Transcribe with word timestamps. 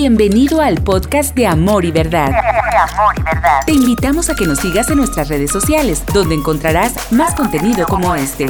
Bienvenido 0.00 0.60
al 0.60 0.80
podcast 0.80 1.34
de 1.34 1.48
Amor 1.48 1.84
y 1.84 1.90
Verdad. 1.90 2.30
Te 3.66 3.72
invitamos 3.72 4.30
a 4.30 4.36
que 4.36 4.46
nos 4.46 4.60
sigas 4.60 4.88
en 4.90 4.98
nuestras 4.98 5.28
redes 5.28 5.50
sociales, 5.50 6.04
donde 6.14 6.36
encontrarás 6.36 6.92
más 7.10 7.34
contenido 7.34 7.84
como 7.84 8.14
este. 8.14 8.46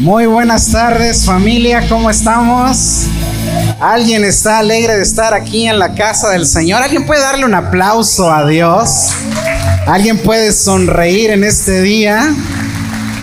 Muy 0.00 0.26
buenas 0.26 0.72
tardes 0.72 1.24
familia, 1.24 1.88
¿cómo 1.88 2.10
estamos? 2.10 3.04
¿Alguien 3.78 4.24
está 4.24 4.58
alegre 4.58 4.96
de 4.96 5.04
estar 5.04 5.32
aquí 5.32 5.68
en 5.68 5.78
la 5.78 5.94
casa 5.94 6.30
del 6.30 6.44
Señor? 6.44 6.82
¿Alguien 6.82 7.06
puede 7.06 7.20
darle 7.20 7.44
un 7.44 7.54
aplauso 7.54 8.32
a 8.32 8.44
Dios? 8.48 9.10
¿Alguien 9.86 10.18
puede 10.18 10.50
sonreír 10.50 11.30
en 11.30 11.44
este 11.44 11.82
día? 11.82 12.34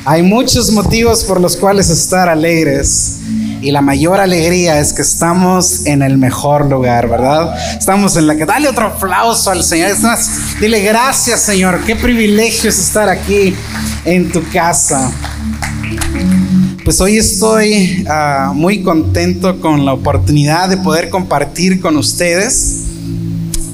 Hay 0.05 0.23
muchos 0.23 0.71
motivos 0.71 1.25
por 1.25 1.41
los 1.41 1.57
cuales 1.57 1.89
estar 1.89 2.29
alegres. 2.29 3.16
Y 3.61 3.71
la 3.71 3.81
mayor 3.81 4.19
alegría 4.19 4.79
es 4.79 4.93
que 4.93 5.01
estamos 5.01 5.85
en 5.85 6.01
el 6.01 6.17
mejor 6.17 6.69
lugar, 6.69 7.09
¿verdad? 7.09 7.55
Estamos 7.77 8.15
en 8.15 8.27
la 8.27 8.35
que... 8.35 8.45
Dale 8.45 8.67
otro 8.69 8.87
aplauso 8.87 9.49
al 9.49 9.63
Señor. 9.63 9.97
Más, 9.99 10.29
dile 10.59 10.81
gracias 10.81 11.41
Señor. 11.41 11.79
Qué 11.85 11.95
privilegio 11.95 12.69
es 12.69 12.77
estar 12.77 13.09
aquí 13.09 13.55
en 14.05 14.31
tu 14.31 14.47
casa. 14.49 15.11
Pues 16.83 17.01
hoy 17.01 17.17
estoy 17.17 18.05
uh, 18.07 18.53
muy 18.53 18.81
contento 18.83 19.59
con 19.59 19.85
la 19.85 19.93
oportunidad 19.93 20.69
de 20.69 20.77
poder 20.77 21.09
compartir 21.09 21.81
con 21.81 21.97
ustedes. 21.97 22.83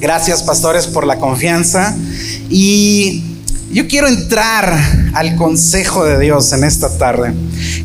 Gracias 0.00 0.42
pastores 0.42 0.86
por 0.86 1.06
la 1.06 1.18
confianza. 1.18 1.94
Y 2.48 3.22
yo 3.70 3.86
quiero 3.86 4.08
entrar 4.08 5.03
al 5.14 5.36
consejo 5.36 6.04
de 6.04 6.18
Dios 6.18 6.52
en 6.52 6.64
esta 6.64 6.98
tarde. 6.98 7.32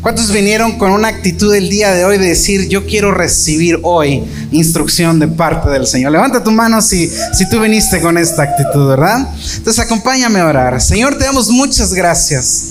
¿Cuántos 0.02 0.32
vinieron 0.32 0.78
con 0.78 0.90
una 0.90 1.08
actitud 1.08 1.54
el 1.54 1.68
día 1.68 1.92
de 1.92 2.04
hoy 2.04 2.18
de 2.18 2.26
decir, 2.26 2.68
yo 2.68 2.86
quiero 2.86 3.12
recibir 3.12 3.78
hoy 3.82 4.22
instrucción 4.50 5.18
de 5.18 5.28
parte 5.28 5.70
del 5.70 5.86
Señor? 5.86 6.12
Levanta 6.12 6.42
tu 6.42 6.50
mano 6.50 6.82
si, 6.82 7.08
si 7.32 7.48
tú 7.48 7.60
viniste 7.60 8.00
con 8.00 8.18
esta 8.18 8.42
actitud, 8.42 8.88
¿verdad? 8.88 9.28
Entonces 9.56 9.78
acompáñame 9.84 10.40
a 10.40 10.46
orar. 10.46 10.80
Señor, 10.82 11.16
te 11.16 11.24
damos 11.24 11.50
muchas 11.50 11.94
gracias. 11.94 12.64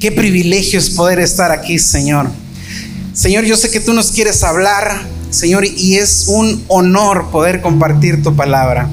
Qué 0.00 0.10
privilegio 0.10 0.78
es 0.78 0.90
poder 0.90 1.20
estar 1.20 1.52
aquí, 1.52 1.78
Señor. 1.78 2.28
Señor, 3.12 3.44
yo 3.44 3.56
sé 3.56 3.70
que 3.70 3.80
tú 3.80 3.92
nos 3.92 4.10
quieres 4.12 4.42
hablar, 4.42 5.02
Señor, 5.30 5.64
y 5.64 5.96
es 5.96 6.26
un 6.26 6.64
honor 6.68 7.30
poder 7.30 7.60
compartir 7.60 8.22
tu 8.22 8.34
palabra. 8.34 8.88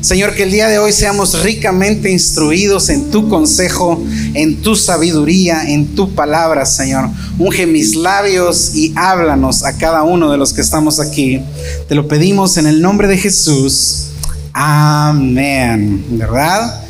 Señor, 0.00 0.34
que 0.34 0.44
el 0.44 0.52
día 0.52 0.68
de 0.68 0.78
hoy 0.78 0.92
seamos 0.92 1.42
ricamente 1.42 2.10
instruidos 2.10 2.88
en 2.88 3.10
tu 3.10 3.28
consejo, 3.28 4.00
en 4.34 4.62
tu 4.62 4.76
sabiduría, 4.76 5.68
en 5.68 5.96
tu 5.96 6.14
palabra, 6.14 6.64
Señor. 6.66 7.10
Unge 7.36 7.66
mis 7.66 7.96
labios 7.96 8.76
y 8.76 8.92
háblanos 8.94 9.64
a 9.64 9.76
cada 9.76 10.04
uno 10.04 10.30
de 10.30 10.38
los 10.38 10.52
que 10.52 10.60
estamos 10.60 11.00
aquí. 11.00 11.42
Te 11.88 11.96
lo 11.96 12.06
pedimos 12.06 12.56
en 12.58 12.68
el 12.68 12.80
nombre 12.80 13.08
de 13.08 13.18
Jesús. 13.18 14.06
Amén. 14.52 16.04
¿Verdad? 16.10 16.80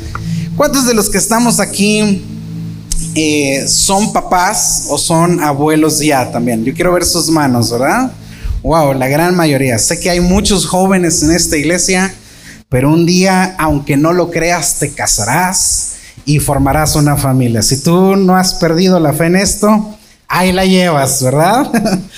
¿Cuántos 0.55 0.85
de 0.85 0.93
los 0.93 1.09
que 1.09 1.17
estamos 1.17 1.59
aquí 1.59 2.23
eh, 3.15 3.65
son 3.67 4.13
papás 4.13 4.85
o 4.87 4.99
son 4.99 5.39
abuelos 5.39 5.99
ya 5.99 6.31
también? 6.31 6.63
Yo 6.63 6.75
quiero 6.75 6.93
ver 6.93 7.05
sus 7.05 7.27
manos, 7.29 7.71
¿verdad? 7.71 8.11
Wow, 8.61 8.93
la 8.93 9.07
gran 9.07 9.35
mayoría. 9.35 9.79
Sé 9.79 9.99
que 9.99 10.11
hay 10.11 10.19
muchos 10.19 10.67
jóvenes 10.67 11.23
en 11.23 11.31
esta 11.31 11.57
iglesia 11.57 12.13
pero 12.69 12.91
un 12.91 13.05
día, 13.05 13.55
aunque 13.57 13.97
no 13.97 14.13
lo 14.13 14.29
creas, 14.29 14.77
te 14.77 14.91
casarás 14.91 15.95
y 16.25 16.39
formarás 16.39 16.95
una 16.95 17.17
familia. 17.17 17.63
Si 17.63 17.81
tú 17.81 18.15
no 18.15 18.37
has 18.37 18.53
perdido 18.53 18.99
la 18.99 19.13
fe 19.13 19.25
en 19.25 19.35
esto, 19.35 19.97
ahí 20.27 20.51
la 20.51 20.65
llevas, 20.65 21.21
¿verdad? 21.21 21.69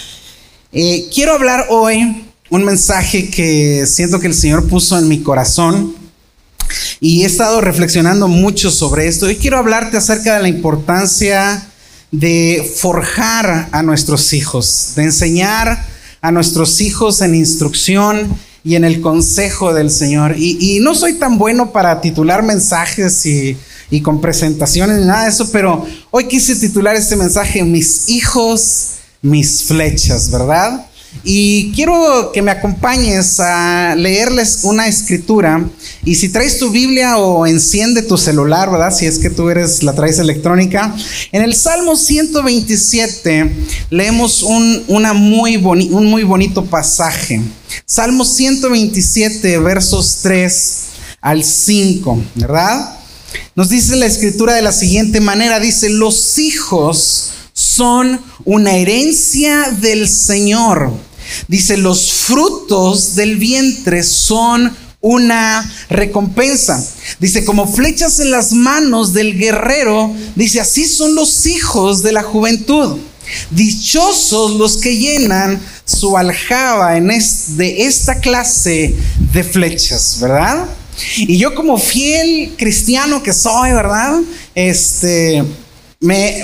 Eh, 0.73 1.09
quiero 1.13 1.33
hablar 1.33 1.66
hoy 1.69 2.23
un 2.49 2.63
mensaje 2.63 3.30
que 3.30 3.85
siento 3.85 4.21
que 4.21 4.27
el 4.27 4.33
Señor 4.33 4.69
puso 4.69 4.97
en 4.97 5.09
mi 5.09 5.21
corazón 5.21 5.93
y 7.02 7.23
he 7.23 7.25
estado 7.25 7.59
reflexionando 7.59 8.30
mucho 8.30 8.71
sobre 8.71 9.08
esto. 9.08 9.30
Y 9.30 9.36
quiero 9.36 9.58
hablarte 9.58 9.97
acerca 9.97 10.36
de 10.36 10.43
la 10.43 10.47
importancia 10.47 11.67
de 12.11 12.73
forjar 12.77 13.67
a 13.73 13.83
nuestros 13.83 14.31
hijos, 14.31 14.93
de 14.95 15.03
enseñar 15.03 15.86
a 16.21 16.31
nuestros 16.31 16.80
hijos 16.80 17.21
en 17.21 17.36
instrucción 17.36 18.33
y 18.64 18.76
en 18.76 18.83
el 18.83 19.02
consejo 19.02 19.73
del 19.73 19.89
Señor. 19.89 20.36
Y, 20.38 20.80
no 20.82 20.95
soy 20.95 21.14
tan 21.14 21.38
bueno 21.38 21.72
para 21.72 22.02
titular 22.02 22.44
mensajes 22.44 23.26
y, 23.26 23.58
y, 23.89 24.02
con 24.02 24.22
presentaciones 24.22 24.99
ni 24.99 25.05
nada 25.05 25.23
de 25.23 25.30
eso, 25.30 25.52
pero 25.52 25.86
hoy 26.11 26.27
quise 26.27 26.55
titular 26.55 26.95
este 26.95 27.16
mensaje, 27.16 27.64
mis 27.64 28.10
hijos, 28.10 28.88
mis 29.21 29.64
flechas, 29.64 30.30
¿verdad? 30.32 30.86
Y 31.23 31.72
quiero 31.73 32.32
que 32.33 32.42
me 32.42 32.52
acompañes 32.52 33.39
a 33.39 33.95
leerles 33.95 34.61
una 34.64 34.88
escritura. 34.88 35.64
Y 36.04 36.16
si 36.16 36.30
traes 36.30 36.58
tu 36.58 36.72
Biblia 36.72 37.17
o 37.17 37.45
enciende 37.45 38.02
tu 38.02 38.17
celular, 38.17 38.72
¿verdad? 38.72 38.95
Si 38.95 39.05
es 39.05 39.20
que 39.20 39.30
tú 39.30 39.50
eres, 39.50 39.83
la 39.83 39.94
traes 39.94 40.20
electrónica. 40.20 40.95
En 41.32 41.44
el 41.44 41.54
Salmo 41.54 41.95
127 41.95 43.52
leemos 43.89 44.42
un, 44.42 44.83
una 44.88 45.14
muy 45.14 45.58
un 45.58 46.05
muy 46.05 46.23
bonito 46.23 46.66
pasaje. 46.66 47.42
Salmo 47.86 48.26
127, 48.26 49.60
versos 49.60 50.20
3 50.23 50.77
al 51.21 51.44
5, 51.44 52.23
¿verdad? 52.36 52.98
Nos 53.55 53.70
dice 53.70 53.95
la 53.95 54.05
escritura 54.05 54.54
de 54.54 54.61
la 54.61 54.71
siguiente 54.71 55.21
manera. 55.21 55.60
Dice, 55.60 55.89
los 55.89 56.39
hijos 56.39 57.32
son 57.76 58.20
una 58.45 58.76
herencia 58.76 59.71
del 59.80 60.08
Señor. 60.08 60.92
Dice, 61.48 61.77
los 61.77 62.11
frutos 62.11 63.15
del 63.15 63.37
vientre 63.37 64.04
son 64.04 64.76
una 64.99 65.70
recompensa. 65.89 66.83
Dice, 67.20 67.45
como 67.45 67.71
flechas 67.71 68.20
en 68.20 68.32
las 68.32 68.54
manos 68.54 69.14
del 69.14 69.37
guerrero, 69.37 70.14
dice, 70.36 70.59
así 70.59 70.86
son 70.86 71.15
los 71.15 71.45
hijos 71.45 72.04
de 72.04 72.11
la 72.11 72.23
juventud. 72.23 72.98
Dichosos 73.52 74.55
los 74.55 74.77
que 74.77 74.98
llenan 74.98 75.61
su 75.86 76.17
aljaba 76.17 76.98
en 76.98 77.08
de 77.08 77.83
esta 77.83 78.20
clase 78.20 78.95
de 79.33 79.43
flechas, 79.43 80.17
¿verdad? 80.20 80.67
Y 81.17 81.38
yo 81.38 81.55
como 81.55 81.77
fiel 81.77 82.53
cristiano 82.58 83.23
que 83.23 83.33
soy, 83.33 83.71
¿verdad? 83.71 84.20
Este, 84.53 85.43
me, 86.02 86.42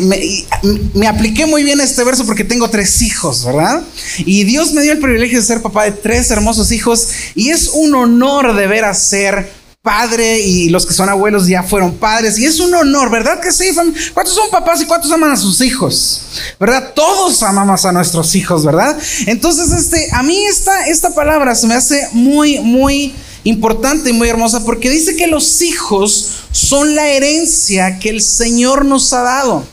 me, 0.93 1.07
apliqué 1.07 1.47
muy 1.47 1.63
bien 1.63 1.81
este 1.81 2.03
verso 2.03 2.25
porque 2.27 2.43
tengo 2.43 2.69
tres 2.69 3.01
hijos, 3.01 3.43
¿verdad? 3.43 3.81
Y 4.19 4.43
Dios 4.43 4.71
me 4.71 4.83
dio 4.83 4.91
el 4.91 4.99
privilegio 4.99 5.39
de 5.39 5.45
ser 5.45 5.63
papá 5.63 5.85
de 5.85 5.91
tres 5.91 6.29
hermosos 6.29 6.71
hijos 6.71 7.09
y 7.33 7.49
es 7.49 7.69
un 7.73 7.95
honor 7.95 8.55
de 8.55 8.67
ver 8.67 8.85
a 8.85 8.93
ser 8.93 9.51
padre 9.81 10.41
y 10.41 10.69
los 10.69 10.85
que 10.85 10.93
son 10.93 11.09
abuelos 11.09 11.47
ya 11.47 11.63
fueron 11.63 11.95
padres 11.95 12.37
y 12.37 12.45
es 12.45 12.59
un 12.59 12.73
honor, 12.75 13.09
¿verdad 13.09 13.39
que 13.39 13.51
sí? 13.51 13.73
¿Cuántos 14.13 14.35
son 14.35 14.49
papás 14.51 14.79
y 14.81 14.85
cuántos 14.85 15.11
aman 15.11 15.31
a 15.31 15.37
sus 15.37 15.59
hijos? 15.61 16.21
¿Verdad? 16.59 16.93
Todos 16.93 17.41
amamos 17.41 17.83
a 17.83 17.91
nuestros 17.91 18.35
hijos, 18.35 18.63
¿verdad? 18.63 18.95
Entonces, 19.25 19.71
este, 19.71 20.09
a 20.11 20.21
mí 20.21 20.45
esta, 20.45 20.87
esta 20.87 21.15
palabra 21.15 21.55
se 21.55 21.65
me 21.65 21.73
hace 21.73 22.09
muy, 22.11 22.59
muy 22.59 23.15
importante 23.47 24.09
y 24.09 24.13
muy 24.13 24.27
hermosa 24.27 24.63
porque 24.65 24.89
dice 24.89 25.15
que 25.15 25.27
los 25.27 25.61
hijos 25.61 26.29
son 26.51 26.95
la 26.95 27.09
herencia 27.09 27.99
que 27.99 28.09
el 28.09 28.21
Señor 28.21 28.85
nos 28.85 29.13
ha 29.13 29.21
dado. 29.21 29.63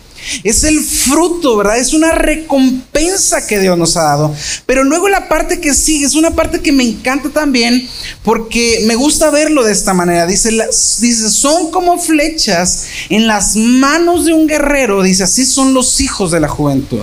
Es 0.42 0.64
el 0.64 0.80
fruto, 0.80 1.56
¿verdad? 1.56 1.78
Es 1.78 1.92
una 1.92 2.12
recompensa 2.12 3.46
que 3.46 3.60
Dios 3.60 3.76
nos 3.76 3.96
ha 3.96 4.04
dado. 4.04 4.34
Pero 4.64 4.84
luego 4.84 5.08
la 5.08 5.28
parte 5.28 5.60
que 5.60 5.74
sigue 5.74 6.06
es 6.06 6.14
una 6.14 6.30
parte 6.30 6.60
que 6.60 6.72
me 6.72 6.84
encanta 6.84 7.28
también 7.28 7.86
porque 8.22 8.84
me 8.86 8.94
gusta 8.94 9.30
verlo 9.30 9.64
de 9.64 9.72
esta 9.72 9.92
manera. 9.92 10.26
Dice, 10.26 10.50
dice, 10.50 11.28
son 11.30 11.70
como 11.70 11.98
flechas 11.98 12.86
en 13.10 13.26
las 13.26 13.56
manos 13.56 14.24
de 14.24 14.32
un 14.32 14.46
guerrero. 14.46 15.02
Dice, 15.02 15.24
así 15.24 15.44
son 15.44 15.74
los 15.74 16.00
hijos 16.00 16.30
de 16.30 16.40
la 16.40 16.48
juventud. 16.48 17.02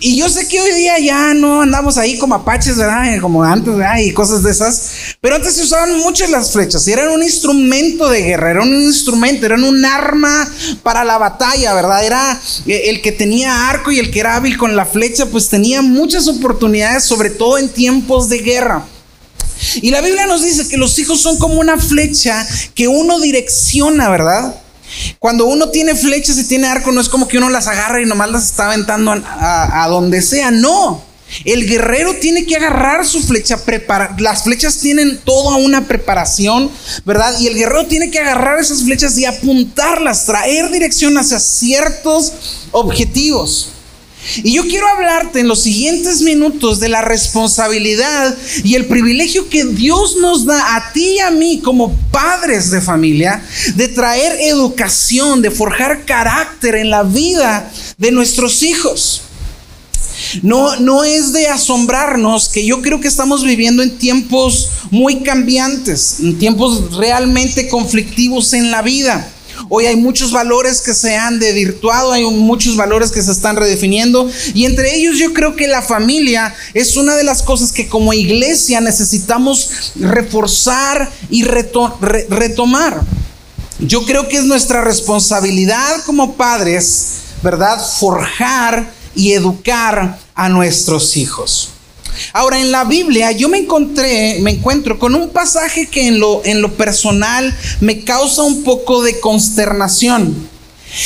Y, 0.00 0.16
yo 0.16 0.28
sé 0.28 0.48
que 0.48 0.60
hoy 0.60 0.72
día 0.72 0.98
ya 0.98 1.34
no 1.34 1.62
andamos 1.62 1.98
ahí 1.98 2.18
como 2.18 2.34
apaches, 2.34 2.76
¿verdad? 2.76 3.20
Como 3.20 3.42
antes, 3.42 3.74
¿verdad? 3.74 3.98
Y 3.98 4.12
cosas 4.12 4.42
de 4.42 4.50
esas. 4.50 4.90
Pero 5.20 5.36
antes 5.36 5.54
se 5.54 5.62
usaban 5.62 5.98
muchas 5.98 6.30
las 6.30 6.52
flechas. 6.52 6.86
Y 6.88 6.92
eran 6.92 7.08
un 7.08 7.22
instrumento 7.22 8.08
de 8.08 8.22
guerra, 8.22 8.50
eran 8.52 8.68
un 8.68 8.82
instrumento, 8.82 9.46
eran 9.46 9.64
un 9.64 9.84
arma 9.84 10.48
para 10.82 11.04
la 11.04 11.18
batalla, 11.18 11.74
¿verdad? 11.74 12.04
Era 12.04 12.40
eh, 12.66 12.82
el 12.86 13.02
que 13.02 13.12
tenía 13.12 13.68
arco 13.68 13.90
y 13.90 13.98
el 13.98 14.10
que 14.10 14.20
era 14.20 14.36
hábil 14.36 14.56
con 14.56 14.76
la 14.76 14.86
flecha, 14.86 15.26
pues 15.26 15.48
tenía 15.48 15.82
muchas 15.82 16.28
oportunidades, 16.28 17.04
sobre 17.04 17.30
todo 17.30 17.58
en 17.58 17.68
tiempos 17.68 18.28
de 18.28 18.38
guerra. 18.38 18.84
Y 19.82 19.90
la 19.90 20.00
Biblia 20.00 20.26
nos 20.26 20.42
dice 20.42 20.68
que 20.68 20.76
los 20.76 20.98
hijos 20.98 21.20
son 21.20 21.38
como 21.38 21.60
una 21.60 21.78
flecha 21.78 22.46
que 22.74 22.88
uno 22.88 23.20
direcciona, 23.20 24.08
¿verdad? 24.08 24.54
Cuando 25.18 25.46
uno 25.46 25.70
tiene 25.70 25.94
flechas 25.94 26.38
y 26.38 26.44
tiene 26.44 26.66
arco, 26.66 26.92
no 26.92 27.00
es 27.00 27.08
como 27.08 27.28
que 27.28 27.38
uno 27.38 27.50
las 27.50 27.66
agarra 27.66 28.00
y 28.00 28.06
nomás 28.06 28.30
las 28.30 28.44
está 28.46 28.66
aventando 28.66 29.12
a, 29.12 29.86
donde 29.88 30.22
sea. 30.22 30.50
No. 30.50 31.02
El 31.44 31.68
guerrero 31.68 32.14
tiene 32.16 32.44
que 32.44 32.56
agarrar 32.56 33.06
su 33.06 33.22
flecha, 33.22 33.64
preparar. 33.64 34.20
Las 34.20 34.42
flechas 34.42 34.78
tienen 34.78 35.18
toda 35.18 35.56
una 35.56 35.86
preparación, 35.86 36.70
¿verdad? 37.04 37.38
Y 37.38 37.46
el 37.46 37.54
guerrero 37.54 37.86
tiene 37.86 38.10
que 38.10 38.18
agarrar 38.18 38.58
esas 38.58 38.82
flechas 38.82 39.16
y 39.16 39.24
apuntarlas, 39.24 40.26
traer 40.26 40.70
dirección 40.70 41.16
hacia 41.18 41.38
ciertos 41.38 42.32
objetivos. 42.72 43.70
Y 44.42 44.52
yo 44.52 44.62
quiero 44.66 44.86
hablarte 44.86 45.40
en 45.40 45.48
los 45.48 45.62
siguientes 45.62 46.20
minutos 46.20 46.78
de 46.78 46.88
la 46.88 47.02
responsabilidad 47.02 48.36
y 48.62 48.74
el 48.74 48.86
privilegio 48.86 49.48
que 49.48 49.64
Dios 49.64 50.16
nos 50.20 50.44
da 50.44 50.76
a 50.76 50.92
ti 50.92 51.16
y 51.16 51.18
a 51.20 51.30
mí 51.30 51.60
como 51.60 51.94
padres 52.10 52.70
de 52.70 52.80
familia 52.80 53.42
de 53.74 53.88
traer 53.88 54.40
educación, 54.40 55.42
de 55.42 55.50
forjar 55.50 56.04
carácter 56.04 56.74
en 56.74 56.90
la 56.90 57.02
vida 57.02 57.70
de 57.98 58.12
nuestros 58.12 58.62
hijos. 58.62 59.22
No, 60.42 60.76
no 60.76 61.02
es 61.02 61.32
de 61.32 61.48
asombrarnos 61.48 62.48
que 62.48 62.64
yo 62.64 62.82
creo 62.82 63.00
que 63.00 63.08
estamos 63.08 63.42
viviendo 63.42 63.82
en 63.82 63.96
tiempos 63.98 64.68
muy 64.90 65.22
cambiantes, 65.22 66.20
en 66.20 66.38
tiempos 66.38 66.96
realmente 66.96 67.68
conflictivos 67.68 68.52
en 68.52 68.70
la 68.70 68.82
vida. 68.82 69.32
Hoy 69.72 69.86
hay 69.86 69.94
muchos 69.94 70.32
valores 70.32 70.80
que 70.80 70.92
se 70.94 71.16
han 71.16 71.38
desvirtuado, 71.38 72.10
hay 72.10 72.24
muchos 72.24 72.76
valores 72.76 73.12
que 73.12 73.22
se 73.22 73.30
están 73.30 73.54
redefiniendo 73.54 74.28
y 74.52 74.64
entre 74.64 74.96
ellos 74.96 75.16
yo 75.16 75.32
creo 75.32 75.54
que 75.54 75.68
la 75.68 75.80
familia 75.80 76.52
es 76.74 76.96
una 76.96 77.14
de 77.14 77.22
las 77.22 77.42
cosas 77.42 77.70
que 77.70 77.88
como 77.88 78.12
iglesia 78.12 78.80
necesitamos 78.80 79.92
reforzar 79.94 81.08
y 81.30 81.44
retomar. 81.44 83.00
Yo 83.78 84.04
creo 84.04 84.26
que 84.26 84.38
es 84.38 84.44
nuestra 84.44 84.82
responsabilidad 84.82 86.02
como 86.04 86.34
padres, 86.34 87.20
¿verdad? 87.40 87.80
Forjar 88.00 88.90
y 89.14 89.34
educar 89.34 90.18
a 90.34 90.48
nuestros 90.48 91.16
hijos. 91.16 91.70
Ahora, 92.32 92.60
en 92.60 92.70
la 92.70 92.84
Biblia 92.84 93.32
yo 93.32 93.48
me 93.48 93.58
encontré, 93.58 94.38
me 94.40 94.52
encuentro 94.52 94.98
con 94.98 95.14
un 95.14 95.30
pasaje 95.30 95.86
que 95.86 96.06
en 96.06 96.18
lo, 96.18 96.42
en 96.44 96.62
lo 96.62 96.74
personal 96.74 97.56
me 97.80 98.04
causa 98.04 98.42
un 98.42 98.62
poco 98.62 99.02
de 99.02 99.20
consternación. 99.20 100.48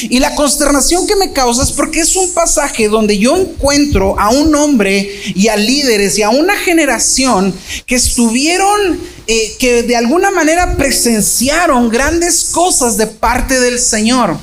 Y 0.02 0.18
la 0.18 0.34
consternación 0.34 1.06
que 1.06 1.16
me 1.16 1.32
causa 1.32 1.62
es 1.62 1.72
porque 1.72 2.00
es 2.00 2.16
un 2.16 2.32
pasaje 2.32 2.88
donde 2.88 3.18
yo 3.18 3.36
encuentro 3.36 4.18
a 4.18 4.30
un 4.30 4.54
hombre 4.54 5.10
y 5.34 5.48
a 5.48 5.56
líderes 5.56 6.18
y 6.18 6.22
a 6.22 6.30
una 6.30 6.56
generación 6.56 7.54
que 7.84 7.96
estuvieron, 7.96 8.98
eh, 9.26 9.56
que 9.58 9.82
de 9.82 9.96
alguna 9.96 10.30
manera 10.30 10.76
presenciaron 10.76 11.90
grandes 11.90 12.44
cosas 12.44 12.96
de 12.96 13.06
parte 13.06 13.60
del 13.60 13.78
Señor. 13.78 14.38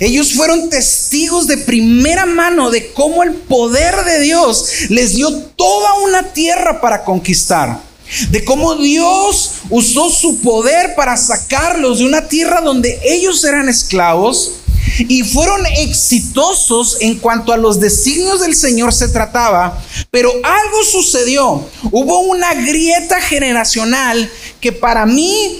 Ellos 0.00 0.34
fueron 0.34 0.70
testigos 0.70 1.46
de 1.46 1.58
primera 1.58 2.26
mano 2.26 2.70
de 2.70 2.92
cómo 2.92 3.22
el 3.22 3.32
poder 3.32 4.04
de 4.04 4.20
Dios 4.20 4.66
les 4.88 5.14
dio 5.14 5.32
toda 5.56 5.94
una 6.04 6.32
tierra 6.32 6.80
para 6.80 7.04
conquistar. 7.04 7.80
De 8.30 8.44
cómo 8.44 8.76
Dios 8.76 9.50
usó 9.68 10.10
su 10.10 10.40
poder 10.40 10.94
para 10.94 11.16
sacarlos 11.16 11.98
de 11.98 12.06
una 12.06 12.28
tierra 12.28 12.60
donde 12.60 13.00
ellos 13.04 13.42
eran 13.44 13.68
esclavos 13.68 14.52
y 14.98 15.22
fueron 15.24 15.66
exitosos 15.66 16.98
en 17.00 17.16
cuanto 17.16 17.52
a 17.52 17.56
los 17.56 17.80
designios 17.80 18.40
del 18.40 18.54
Señor 18.54 18.92
se 18.92 19.08
trataba, 19.08 19.82
pero 20.10 20.30
algo 20.42 20.84
sucedió. 20.84 21.68
Hubo 21.90 22.20
una 22.20 22.54
grieta 22.54 23.20
generacional 23.20 24.30
que 24.60 24.72
para 24.72 25.04
mí 25.04 25.58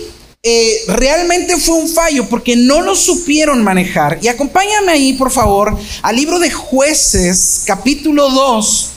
eh, 0.49 0.85
realmente 0.87 1.57
fue 1.57 1.75
un 1.75 1.89
fallo 1.89 2.29
porque 2.29 2.55
no 2.55 2.81
lo 2.81 2.95
supieron 2.95 3.65
manejar. 3.65 4.21
Y 4.23 4.29
acompáñame 4.29 4.93
ahí, 4.93 5.13
por 5.15 5.33
favor, 5.33 5.77
al 6.03 6.15
libro 6.15 6.39
de 6.39 6.53
jueces, 6.53 7.63
capítulo 7.67 8.31
2, 8.31 8.91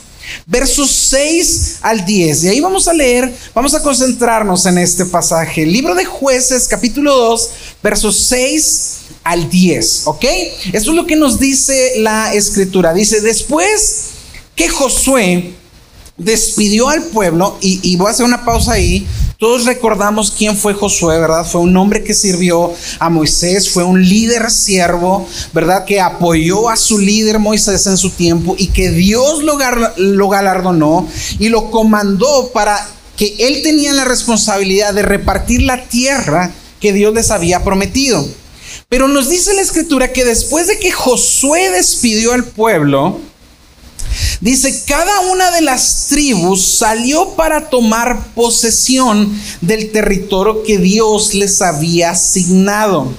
versos 0.46 0.92
6 1.10 1.78
al 1.82 2.06
10. 2.06 2.44
Y 2.44 2.48
ahí 2.50 2.60
vamos 2.60 2.86
a 2.86 2.92
leer, 2.92 3.34
vamos 3.52 3.74
a 3.74 3.82
concentrarnos 3.82 4.64
en 4.66 4.78
este 4.78 5.04
pasaje. 5.06 5.66
libro 5.66 5.96
de 5.96 6.04
jueces, 6.04 6.68
capítulo 6.68 7.16
2, 7.16 7.50
versos 7.82 8.16
6 8.28 8.98
al 9.24 9.50
10. 9.50 10.02
¿Ok? 10.04 10.24
Esto 10.72 10.90
es 10.90 10.96
lo 10.96 11.04
que 11.04 11.16
nos 11.16 11.40
dice 11.40 11.94
la 11.96 12.32
escritura. 12.32 12.94
Dice, 12.94 13.20
después 13.22 14.02
que 14.54 14.68
Josué 14.68 15.52
despidió 16.16 16.90
al 16.90 17.02
pueblo, 17.06 17.58
y, 17.60 17.80
y 17.82 17.96
voy 17.96 18.06
a 18.06 18.10
hacer 18.10 18.24
una 18.24 18.44
pausa 18.44 18.74
ahí, 18.74 19.04
todos 19.40 19.64
recordamos 19.64 20.34
quién 20.36 20.54
fue 20.54 20.74
Josué, 20.74 21.18
¿verdad? 21.18 21.46
Fue 21.46 21.62
un 21.62 21.74
hombre 21.78 22.04
que 22.04 22.12
sirvió 22.12 22.74
a 22.98 23.08
Moisés, 23.08 23.70
fue 23.70 23.82
un 23.82 24.06
líder 24.06 24.50
siervo, 24.50 25.26
¿verdad? 25.54 25.86
Que 25.86 25.98
apoyó 25.98 26.68
a 26.68 26.76
su 26.76 26.98
líder 26.98 27.38
Moisés 27.38 27.86
en 27.86 27.96
su 27.96 28.10
tiempo 28.10 28.54
y 28.58 28.66
que 28.66 28.90
Dios 28.90 29.42
lo, 29.42 29.58
lo 29.96 30.28
galardonó 30.28 31.08
y 31.38 31.48
lo 31.48 31.70
comandó 31.70 32.50
para 32.52 32.86
que 33.16 33.34
él 33.38 33.62
tenía 33.62 33.94
la 33.94 34.04
responsabilidad 34.04 34.92
de 34.92 35.02
repartir 35.02 35.62
la 35.62 35.84
tierra 35.84 36.50
que 36.78 36.92
Dios 36.92 37.14
les 37.14 37.30
había 37.30 37.64
prometido. 37.64 38.28
Pero 38.90 39.08
nos 39.08 39.30
dice 39.30 39.54
la 39.54 39.62
escritura 39.62 40.12
que 40.12 40.26
después 40.26 40.66
de 40.66 40.78
que 40.78 40.92
Josué 40.92 41.70
despidió 41.70 42.34
al 42.34 42.44
pueblo, 42.44 43.20
Dice, 44.40 44.84
cada 44.86 45.20
una 45.20 45.50
de 45.50 45.60
las 45.60 46.06
tribus 46.08 46.64
salió 46.64 47.30
para 47.36 47.68
tomar 47.68 48.32
posesión 48.34 49.38
del 49.60 49.92
territorio 49.92 50.62
que 50.62 50.78
Dios 50.78 51.34
les 51.34 51.60
había 51.60 52.10
asignado. 52.10 53.12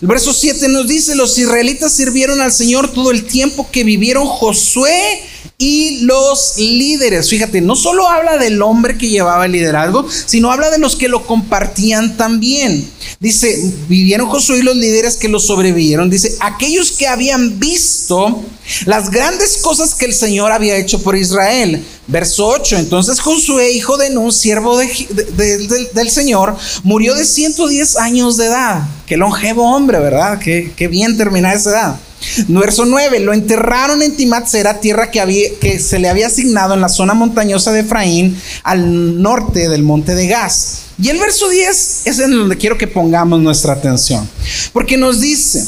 El 0.00 0.08
verso 0.08 0.32
7 0.32 0.68
nos 0.68 0.88
dice, 0.88 1.14
los 1.14 1.38
israelitas 1.38 1.92
sirvieron 1.92 2.40
al 2.40 2.52
Señor 2.52 2.92
todo 2.92 3.10
el 3.10 3.24
tiempo 3.24 3.68
que 3.70 3.84
vivieron 3.84 4.26
Josué 4.26 5.22
y 5.58 6.00
los 6.00 6.58
líderes. 6.58 7.30
Fíjate, 7.30 7.60
no 7.60 7.76
solo 7.76 8.08
habla 8.08 8.36
del 8.36 8.60
hombre 8.60 8.98
que 8.98 9.08
llevaba 9.08 9.46
el 9.46 9.52
liderazgo, 9.52 10.06
sino 10.26 10.52
habla 10.52 10.70
de 10.70 10.78
los 10.78 10.96
que 10.96 11.08
lo 11.08 11.26
compartían 11.26 12.16
también. 12.16 12.90
Dice, 13.20 13.72
vivieron 13.88 14.28
Josué 14.28 14.58
y 14.58 14.62
los 14.62 14.76
líderes 14.76 15.16
que 15.16 15.28
lo 15.28 15.40
sobrevivieron. 15.40 16.10
Dice, 16.10 16.36
aquellos 16.40 16.92
que 16.92 17.08
habían 17.08 17.58
visto 17.58 18.44
las 18.84 19.10
grandes 19.10 19.58
cosas 19.58 19.94
que 19.94 20.06
el 20.06 20.12
Señor 20.12 20.52
había 20.52 20.76
hecho 20.76 21.02
por 21.02 21.16
Israel. 21.16 21.84
Verso 22.06 22.46
8. 22.46 22.76
Entonces 22.76 23.20
Josué, 23.20 23.72
hijo 23.72 23.96
de 23.96 24.10
Nun, 24.10 24.32
siervo 24.32 24.76
del 24.78 26.10
Señor, 26.10 26.56
murió 26.82 27.14
de 27.14 27.24
110 27.24 27.96
años 27.96 28.36
de 28.36 28.46
edad. 28.46 28.82
Qué 29.06 29.16
longevo 29.16 29.74
hombre, 29.74 29.98
¿verdad? 30.00 30.38
Qué, 30.38 30.88
bien 30.88 31.16
terminar 31.16 31.56
esa 31.56 31.70
edad. 31.70 32.00
Verso 32.48 32.84
9, 32.84 33.20
lo 33.20 33.32
enterraron 33.32 34.02
en 34.02 34.16
Timatzera, 34.16 34.80
tierra 34.80 35.10
que, 35.10 35.20
había, 35.20 35.48
que 35.60 35.78
se 35.78 35.98
le 35.98 36.08
había 36.08 36.26
asignado 36.26 36.74
en 36.74 36.80
la 36.80 36.88
zona 36.88 37.14
montañosa 37.14 37.72
de 37.72 37.80
Efraín, 37.80 38.40
al 38.62 39.20
norte 39.22 39.68
del 39.68 39.82
monte 39.82 40.14
de 40.14 40.26
Gaz. 40.26 40.82
Y 41.00 41.08
el 41.08 41.18
verso 41.18 41.48
10 41.48 42.06
es 42.06 42.18
en 42.18 42.30
donde 42.32 42.56
quiero 42.56 42.78
que 42.78 42.88
pongamos 42.88 43.40
nuestra 43.40 43.74
atención, 43.74 44.28
porque 44.72 44.96
nos 44.96 45.20
dice, 45.20 45.64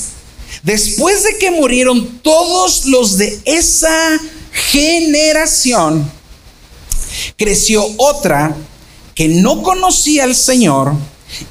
después 0.63 1.23
de 1.25 1.37
que 1.37 1.51
murieron 1.51 2.21
todos 2.23 2.87
los 2.87 3.19
de 3.19 3.39
esa 3.45 4.19
generación, 4.53 6.11
creció 7.37 7.85
otra 7.99 8.57
que 9.15 9.29
no 9.29 9.63
conocía 9.63 10.25
al 10.25 10.35
Señor 10.35 10.95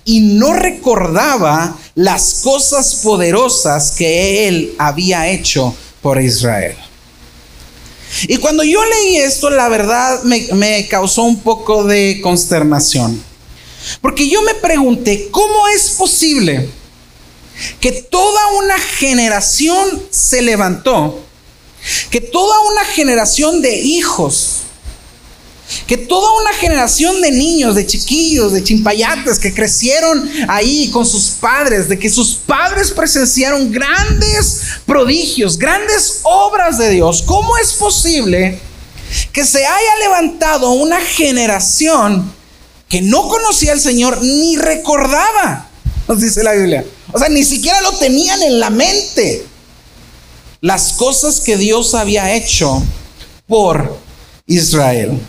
y 0.05 0.21
no 0.21 0.53
recordaba 0.53 1.77
las 1.95 2.41
cosas 2.43 2.95
poderosas 2.95 3.91
que 3.91 4.47
él 4.47 4.75
había 4.77 5.29
hecho 5.29 5.75
por 6.01 6.21
Israel. 6.21 6.75
Y 8.27 8.37
cuando 8.37 8.63
yo 8.63 8.83
leí 8.83 9.17
esto, 9.17 9.49
la 9.49 9.69
verdad 9.69 10.23
me, 10.23 10.87
causó 10.87 11.23
un 11.23 11.39
poco 11.41 11.83
de 11.83 12.19
consternación. 12.23 13.21
Porque 14.01 14.29
yo 14.29 14.41
me 14.41 14.55
pregunté, 14.55 15.29
¿cómo 15.31 15.67
es 15.67 15.91
posible 15.91 16.69
que 17.79 17.91
toda 17.91 18.47
una 18.57 18.77
generación 18.77 20.03
se 20.09 20.41
levantó? 20.41 21.21
Que 22.09 22.21
toda 22.21 22.59
una 22.71 22.83
generación 22.85 23.61
de 23.61 23.75
hijos 23.77 24.61
que 25.85 25.97
toda 25.97 26.31
una 26.41 26.53
generación 26.53 27.21
de 27.21 27.31
niños, 27.31 27.75
de 27.75 27.85
chiquillos, 27.85 28.53
de 28.53 28.63
chimpayates 28.63 29.39
que 29.39 29.53
crecieron 29.53 30.29
ahí 30.47 30.89
con 30.91 31.05
sus 31.05 31.29
padres, 31.29 31.89
de 31.89 31.99
que 31.99 32.09
sus 32.09 32.35
padres 32.35 32.91
presenciaron 32.91 33.71
grandes 33.71 34.61
prodigios, 34.85 35.57
grandes 35.57 36.19
obras 36.23 36.77
de 36.77 36.89
Dios. 36.91 37.21
¿Cómo 37.25 37.57
es 37.57 37.73
posible 37.73 38.59
que 39.31 39.45
se 39.45 39.65
haya 39.65 39.95
levantado 40.01 40.71
una 40.71 41.01
generación 41.01 42.33
que 42.87 43.01
no 43.01 43.27
conocía 43.27 43.73
al 43.73 43.81
Señor 43.81 44.21
ni 44.23 44.55
recordaba? 44.55 45.69
Nos 46.07 46.21
dice 46.21 46.43
la 46.43 46.53
Biblia. 46.53 46.85
O 47.11 47.19
sea, 47.19 47.29
ni 47.29 47.43
siquiera 47.43 47.81
lo 47.81 47.91
tenían 47.97 48.41
en 48.41 48.59
la 48.59 48.69
mente. 48.69 49.45
Las 50.61 50.93
cosas 50.93 51.41
que 51.41 51.57
Dios 51.57 51.93
había 51.93 52.33
hecho 52.35 52.81
por 53.47 53.97
Israel. 54.45 55.19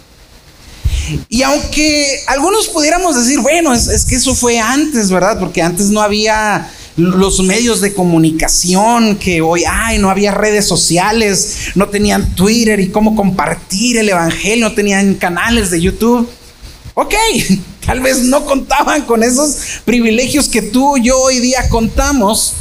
Y 1.29 1.43
aunque 1.43 2.21
algunos 2.27 2.69
pudiéramos 2.69 3.17
decir, 3.17 3.41
bueno, 3.41 3.75
es, 3.75 4.05
que 4.05 4.17
eso 4.17 4.35
fue 4.35 4.59
antes, 4.59 5.11
¿verdad? 5.11 5.39
Porque 5.39 5.63
antes 5.63 5.91
no 5.91 6.01
había 6.01 6.71
los 6.97 7.41
medios 7.41 7.81
de 7.81 7.95
comunicación 7.95 9.17
que 9.17 9.41
hoy 9.41 9.65
hay, 9.65 9.99
no 9.99 10.11
había 10.11 10.33
redes 10.33 10.67
sociales, 10.67 11.55
no 11.77 11.89
tenían 11.89 12.35
Twitter 12.35 12.81
y 12.81 12.89
cómo 12.89 13.15
compartir 13.15 13.99
el 13.99 14.09
Evangelio, 14.09 14.69
no 14.69 14.75
tenían 14.75 15.15
canales 15.15 15.71
de 15.71 15.81
YouTube. 15.81 16.29
Ok, 16.95 17.15
tal 17.87 18.01
vez 18.01 18.25
no 18.25 18.45
contaban 18.45 19.03
con 19.03 19.23
esos 19.23 19.57
privilegios 19.85 20.49
que 20.49 20.63
tú 20.63 20.97
y 20.97 21.05
yo 21.05 21.19
hoy 21.21 21.39
día 21.39 21.69
contamos. 21.69 22.55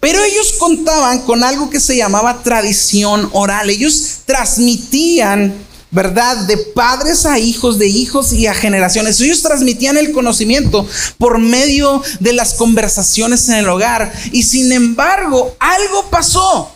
Pero 0.00 0.22
ellos 0.22 0.54
contaban 0.58 1.20
con 1.22 1.44
algo 1.44 1.68
que 1.68 1.80
se 1.80 1.96
llamaba 1.96 2.42
tradición 2.42 3.28
oral. 3.32 3.68
Ellos 3.68 4.20
transmitían, 4.24 5.54
¿verdad? 5.90 6.36
De 6.46 6.56
padres 6.56 7.26
a 7.26 7.38
hijos, 7.38 7.78
de 7.78 7.86
hijos 7.86 8.32
y 8.32 8.46
a 8.46 8.54
generaciones. 8.54 9.20
Ellos 9.20 9.42
transmitían 9.42 9.96
el 9.96 10.12
conocimiento 10.12 10.86
por 11.18 11.38
medio 11.38 12.02
de 12.20 12.32
las 12.32 12.54
conversaciones 12.54 13.48
en 13.48 13.56
el 13.56 13.68
hogar. 13.68 14.12
Y 14.32 14.42
sin 14.42 14.72
embargo, 14.72 15.56
algo 15.58 16.10
pasó. 16.10 16.70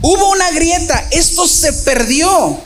Hubo 0.00 0.30
una 0.30 0.50
grieta. 0.50 1.06
Esto 1.10 1.46
se 1.46 1.72
perdió. 1.72 2.58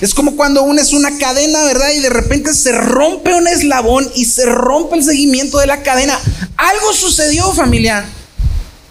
Es 0.00 0.14
como 0.14 0.36
cuando 0.36 0.62
unes 0.62 0.92
una 0.92 1.18
cadena, 1.18 1.64
¿verdad? 1.64 1.90
Y 1.94 2.00
de 2.00 2.10
repente 2.10 2.54
se 2.54 2.72
rompe 2.72 3.34
un 3.34 3.48
eslabón 3.48 4.10
y 4.14 4.26
se 4.26 4.46
rompe 4.46 4.96
el 4.96 5.04
seguimiento 5.04 5.58
de 5.58 5.66
la 5.66 5.82
cadena. 5.82 6.18
Algo 6.56 6.92
sucedió, 6.92 7.52
familia 7.52 8.06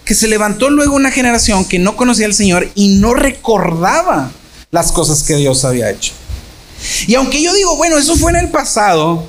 que 0.09 0.15
se 0.15 0.27
levantó 0.27 0.71
luego 0.71 0.95
una 0.95 1.11
generación 1.11 1.65
que 1.65 1.77
no 1.77 1.95
conocía 1.95 2.25
al 2.25 2.33
Señor 2.33 2.67
y 2.73 2.97
no 2.97 3.13
recordaba 3.13 4.31
las 4.71 4.91
cosas 4.91 5.23
que 5.23 5.35
Dios 5.35 5.65
había 5.65 5.89
hecho. 5.89 6.13
Y 7.07 7.15
aunque 7.15 7.41
yo 7.41 7.53
digo, 7.53 7.75
bueno, 7.75 7.97
eso 7.97 8.15
fue 8.15 8.31
en 8.31 8.37
el 8.37 8.49
pasado, 8.49 9.27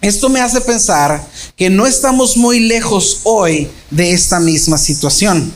esto 0.00 0.28
me 0.28 0.40
hace 0.40 0.60
pensar 0.60 1.26
que 1.56 1.70
no 1.70 1.86
estamos 1.86 2.36
muy 2.36 2.60
lejos 2.60 3.20
hoy 3.24 3.68
de 3.90 4.12
esta 4.12 4.38
misma 4.38 4.78
situación. 4.78 5.52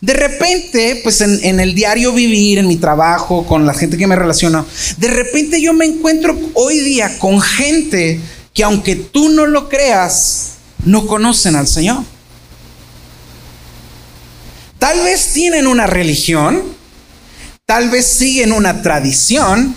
De 0.00 0.12
repente, 0.12 1.00
pues 1.02 1.20
en, 1.20 1.60
el 1.60 1.74
diario 1.74 2.12
vivir, 2.12 2.58
en 2.58 2.66
mi 2.66 2.76
trabajo, 2.76 3.46
con 3.46 3.66
la 3.66 3.74
gente 3.74 3.96
que 3.96 4.06
me 4.06 4.16
relaciona, 4.16 4.64
de 4.98 5.08
repente 5.08 5.62
yo 5.62 5.72
me 5.72 5.86
encuentro 5.86 6.36
hoy 6.54 6.80
día 6.80 7.18
con 7.18 7.40
gente 7.40 8.20
que 8.52 8.64
aunque 8.64 8.96
tú 8.96 9.28
no 9.28 9.46
lo 9.46 9.68
creas, 9.68 10.54
no 10.84 11.06
conocen 11.06 11.56
al 11.56 11.68
Señor. 11.68 12.02
Tal 14.78 15.02
vez 15.04 15.32
tienen 15.32 15.66
una 15.66 15.86
religión, 15.86 16.62
tal 17.70 17.88
vez 17.88 18.04
siguen 18.04 18.50
una 18.50 18.82
tradición, 18.82 19.76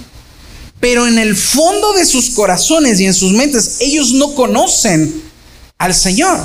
pero 0.80 1.06
en 1.06 1.20
el 1.20 1.36
fondo 1.36 1.94
de 1.94 2.08
sus 2.08 2.32
corazones 2.32 3.00
y 3.00 3.06
en 3.06 3.14
sus 3.14 3.34
mentes 3.34 3.76
ellos 3.82 4.14
no 4.14 4.34
conocen 4.34 5.22
al 5.78 5.94
Señor. 5.94 6.40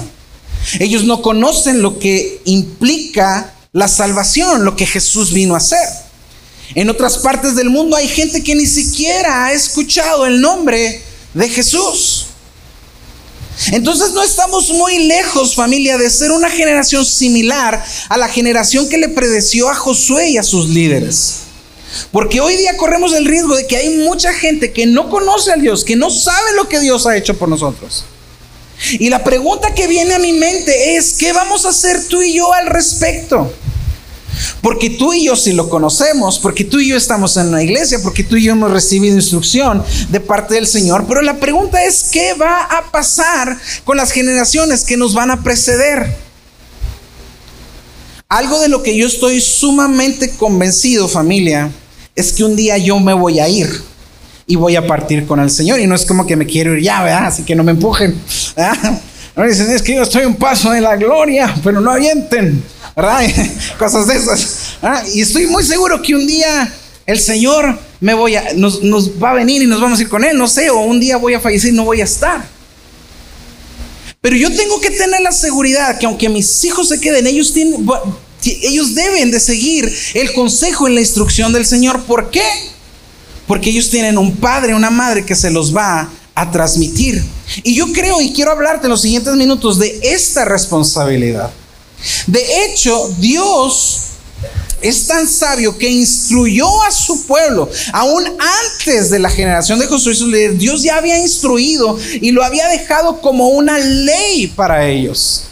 Ellos 0.78 1.04
no 1.04 1.22
conocen 1.22 1.80
lo 1.80 1.98
que 1.98 2.42
implica 2.44 3.54
la 3.72 3.88
salvación, 3.88 4.62
lo 4.62 4.76
que 4.76 4.84
Jesús 4.84 5.32
vino 5.32 5.54
a 5.54 5.56
hacer. 5.56 5.88
En 6.74 6.90
otras 6.90 7.16
partes 7.16 7.56
del 7.56 7.70
mundo 7.70 7.96
hay 7.96 8.08
gente 8.08 8.44
que 8.44 8.54
ni 8.54 8.66
siquiera 8.66 9.46
ha 9.46 9.52
escuchado 9.54 10.26
el 10.26 10.42
nombre 10.42 11.00
de 11.32 11.48
Jesús. 11.48 12.26
Entonces 13.72 14.12
no 14.12 14.22
estamos 14.22 14.70
muy 14.70 15.06
lejos, 15.06 15.54
familia, 15.54 15.98
de 15.98 16.10
ser 16.10 16.30
una 16.30 16.48
generación 16.48 17.04
similar 17.04 17.84
a 18.08 18.16
la 18.16 18.28
generación 18.28 18.88
que 18.88 18.98
le 18.98 19.08
predeció 19.08 19.68
a 19.68 19.74
Josué 19.74 20.30
y 20.30 20.38
a 20.38 20.42
sus 20.42 20.68
líderes. 20.68 21.40
Porque 22.12 22.40
hoy 22.40 22.56
día 22.56 22.76
corremos 22.76 23.12
el 23.14 23.24
riesgo 23.24 23.56
de 23.56 23.66
que 23.66 23.76
hay 23.76 23.90
mucha 23.90 24.32
gente 24.32 24.72
que 24.72 24.86
no 24.86 25.08
conoce 25.08 25.52
a 25.52 25.56
Dios, 25.56 25.84
que 25.84 25.96
no 25.96 26.10
sabe 26.10 26.52
lo 26.54 26.68
que 26.68 26.80
Dios 26.80 27.06
ha 27.06 27.16
hecho 27.16 27.36
por 27.38 27.48
nosotros. 27.48 28.04
Y 28.92 29.08
la 29.08 29.24
pregunta 29.24 29.74
que 29.74 29.88
viene 29.88 30.14
a 30.14 30.18
mi 30.18 30.32
mente 30.32 30.96
es, 30.96 31.14
¿qué 31.14 31.32
vamos 31.32 31.64
a 31.64 31.70
hacer 31.70 32.06
tú 32.06 32.22
y 32.22 32.34
yo 32.34 32.52
al 32.52 32.66
respecto? 32.66 33.52
Porque 34.60 34.90
tú 34.90 35.12
y 35.12 35.24
yo 35.24 35.36
sí 35.36 35.52
lo 35.52 35.68
conocemos, 35.68 36.38
porque 36.38 36.64
tú 36.64 36.78
y 36.80 36.88
yo 36.88 36.96
estamos 36.96 37.36
en 37.36 37.50
la 37.50 37.62
iglesia, 37.62 37.98
porque 38.02 38.24
tú 38.24 38.36
y 38.36 38.44
yo 38.44 38.52
hemos 38.52 38.70
recibido 38.70 39.16
instrucción 39.16 39.82
de 40.10 40.20
parte 40.20 40.54
del 40.54 40.66
Señor. 40.66 41.04
Pero 41.08 41.22
la 41.22 41.38
pregunta 41.38 41.82
es, 41.84 42.08
¿qué 42.10 42.34
va 42.34 42.62
a 42.62 42.90
pasar 42.90 43.58
con 43.84 43.96
las 43.96 44.12
generaciones 44.12 44.84
que 44.84 44.96
nos 44.96 45.14
van 45.14 45.30
a 45.30 45.42
preceder? 45.42 46.16
Algo 48.28 48.60
de 48.60 48.68
lo 48.68 48.82
que 48.82 48.96
yo 48.96 49.06
estoy 49.06 49.40
sumamente 49.40 50.30
convencido, 50.30 51.08
familia, 51.08 51.70
es 52.14 52.32
que 52.32 52.44
un 52.44 52.56
día 52.56 52.76
yo 52.76 52.98
me 53.00 53.14
voy 53.14 53.40
a 53.40 53.48
ir 53.48 53.82
y 54.46 54.56
voy 54.56 54.76
a 54.76 54.86
partir 54.86 55.26
con 55.26 55.40
el 55.40 55.50
Señor. 55.50 55.80
Y 55.80 55.86
no 55.86 55.94
es 55.94 56.04
como 56.04 56.26
que 56.26 56.36
me 56.36 56.44
quiero 56.44 56.76
ir 56.76 56.82
ya, 56.82 57.02
¿verdad? 57.02 57.26
Así 57.26 57.44
que 57.44 57.54
no 57.54 57.64
me 57.64 57.72
empujen. 57.72 58.20
No 59.36 59.44
dicen, 59.44 59.70
es 59.70 59.82
que 59.82 59.94
yo 59.94 60.02
estoy 60.02 60.24
un 60.24 60.34
paso 60.34 60.72
de 60.72 60.80
la 60.80 60.96
gloria, 60.96 61.54
pero 61.62 61.80
no 61.80 61.92
avienten. 61.92 62.60
Cosas 63.78 64.06
de 64.08 64.16
esas. 64.16 64.76
Y 65.14 65.20
estoy 65.20 65.46
muy 65.46 65.64
seguro 65.64 66.02
que 66.02 66.14
un 66.14 66.26
día 66.26 66.72
el 67.06 67.20
Señor 67.20 67.78
me 68.00 68.14
voy 68.14 68.34
a, 68.34 68.52
nos, 68.54 68.82
nos, 68.82 69.22
va 69.22 69.30
a 69.30 69.34
venir 69.34 69.62
y 69.62 69.66
nos 69.66 69.80
vamos 69.80 69.98
a 69.98 70.02
ir 70.02 70.08
con 70.08 70.24
Él, 70.24 70.36
no 70.36 70.48
sé, 70.48 70.68
o 70.70 70.80
un 70.80 70.98
día 70.98 71.16
voy 71.16 71.34
a 71.34 71.40
fallecer 71.40 71.72
y 71.72 71.76
no 71.76 71.84
voy 71.84 72.00
a 72.00 72.04
estar. 72.04 72.44
Pero 74.20 74.36
yo 74.36 74.54
tengo 74.54 74.80
que 74.80 74.90
tener 74.90 75.20
la 75.20 75.32
seguridad 75.32 75.98
que 75.98 76.06
aunque 76.06 76.28
mis 76.28 76.64
hijos 76.64 76.88
se 76.88 77.00
queden, 77.00 77.26
ellos 77.28 77.52
tienen, 77.52 77.86
ellos 78.44 78.94
deben 78.94 79.30
de 79.30 79.38
seguir 79.38 79.92
el 80.14 80.32
consejo 80.32 80.88
y 80.88 80.94
la 80.94 81.00
instrucción 81.00 81.52
del 81.52 81.66
Señor. 81.66 82.02
¿Por 82.02 82.30
qué? 82.30 82.42
Porque 83.46 83.70
ellos 83.70 83.90
tienen 83.90 84.18
un 84.18 84.36
padre, 84.36 84.74
una 84.74 84.90
madre 84.90 85.24
que 85.24 85.36
se 85.36 85.50
los 85.50 85.74
va 85.74 86.10
a 86.34 86.50
transmitir. 86.50 87.22
Y 87.62 87.74
yo 87.74 87.92
creo 87.92 88.20
y 88.20 88.32
quiero 88.32 88.50
hablarte 88.50 88.86
en 88.86 88.90
los 88.90 89.02
siguientes 89.02 89.32
minutos 89.34 89.78
de 89.78 90.00
esta 90.02 90.44
responsabilidad. 90.44 91.50
De 92.26 92.64
hecho, 92.64 93.10
Dios 93.18 94.02
es 94.80 95.06
tan 95.06 95.26
sabio 95.26 95.76
que 95.76 95.90
instruyó 95.90 96.82
a 96.82 96.90
su 96.90 97.26
pueblo, 97.26 97.68
aún 97.92 98.24
antes 98.24 99.10
de 99.10 99.18
la 99.18 99.30
generación 99.30 99.78
de 99.78 99.86
Josué, 99.86 100.50
Dios 100.50 100.82
ya 100.82 100.96
había 100.96 101.18
instruido 101.18 101.98
y 102.20 102.30
lo 102.30 102.44
había 102.44 102.68
dejado 102.68 103.20
como 103.20 103.48
una 103.48 103.78
ley 103.78 104.46
para 104.46 104.86
ellos. 104.86 105.44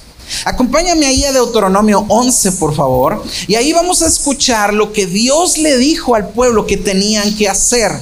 Acompáñame 0.45 1.07
ahí 1.07 1.25
a 1.25 1.33
Deuteronomio 1.33 2.05
11, 2.09 2.53
por 2.53 2.75
favor, 2.75 3.23
y 3.47 3.55
ahí 3.55 3.73
vamos 3.73 4.03
a 4.03 4.07
escuchar 4.07 4.75
lo 4.75 4.93
que 4.93 5.07
Dios 5.07 5.59
le 5.59 5.76
dijo 5.79 6.15
al 6.15 6.29
pueblo 6.29 6.67
que 6.67 6.76
tenían 6.76 7.37
que 7.37 7.49
hacer. 7.49 7.93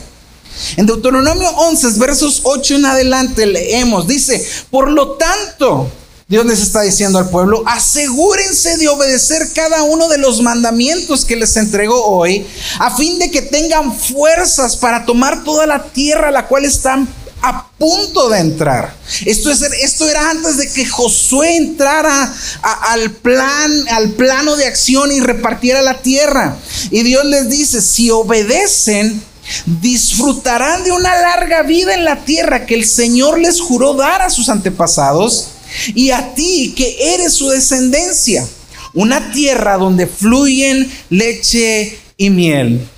En 0.77 0.87
Deuteronomio 0.87 1.51
11, 1.51 1.99
versos 1.99 2.41
8 2.45 2.77
en 2.77 2.87
adelante 2.87 3.47
leemos, 3.47 4.07
dice, 4.07 4.47
por 4.71 4.91
lo 4.91 5.13
tanto, 5.13 5.91
Dios 6.35 6.47
les 6.47 6.63
está 6.63 6.83
diciendo 6.83 7.21
al 7.21 7.31
pueblo, 7.31 7.63
asegúrense 7.65 8.77
de 8.79 8.89
obedecer 8.89 9.53
cada 9.55 9.85
uno 9.85 10.09
de 10.09 10.19
los 10.19 10.43
mandamientos 10.43 11.25
que 11.25 11.37
les 11.37 11.57
entregó 11.57 12.05
hoy, 12.07 12.45
a 12.81 12.97
fin 12.97 13.21
de 13.21 13.31
que 13.31 13.41
tengan 13.41 13.97
fuerzas 13.97 14.77
para 14.77 15.05
tomar 15.07 15.45
toda 15.45 15.65
la 15.65 15.85
tierra 15.85 16.31
a 16.31 16.33
la 16.33 16.49
cual 16.49 16.65
están 16.65 17.07
a 17.41 17.69
punto 17.79 18.31
de 18.31 18.41
entrar. 18.41 18.97
Esto, 19.25 19.49
es, 19.49 19.63
esto 19.63 20.09
era 20.09 20.29
antes 20.31 20.57
de 20.57 20.73
que 20.73 20.85
Josué 20.85 21.55
entrara 21.55 22.35
al 22.63 23.13
plan, 23.13 23.71
al 23.91 24.11
plano 24.11 24.57
de 24.57 24.67
acción 24.67 25.13
y 25.13 25.21
repartiera 25.21 25.83
la 25.83 26.03
tierra. 26.03 26.57
Y 26.91 27.05
Dios 27.05 27.25
les 27.27 27.49
dice, 27.49 27.81
si 27.81 28.11
obedecen, 28.11 29.23
disfrutarán 29.67 30.83
de 30.83 30.91
una 30.91 31.15
larga 31.15 31.63
vida 31.63 31.95
en 31.95 32.05
la 32.05 32.25
tierra 32.25 32.67
que 32.67 32.75
el 32.75 32.87
Señor 32.87 33.39
les 33.39 33.61
juró 33.61 33.95
dar 33.95 34.21
a 34.21 34.31
sus 34.31 34.49
antepasados 34.49 35.51
y 35.95 36.11
a 36.11 36.35
ti 36.35 36.75
que 36.77 37.15
eres 37.15 37.33
su 37.35 37.49
descendencia, 37.49 38.47
una 38.93 39.33
tierra 39.33 39.77
donde 39.77 40.07
fluyen 40.07 40.91
leche 41.11 41.99
y 42.17 42.31
miel. 42.31 42.89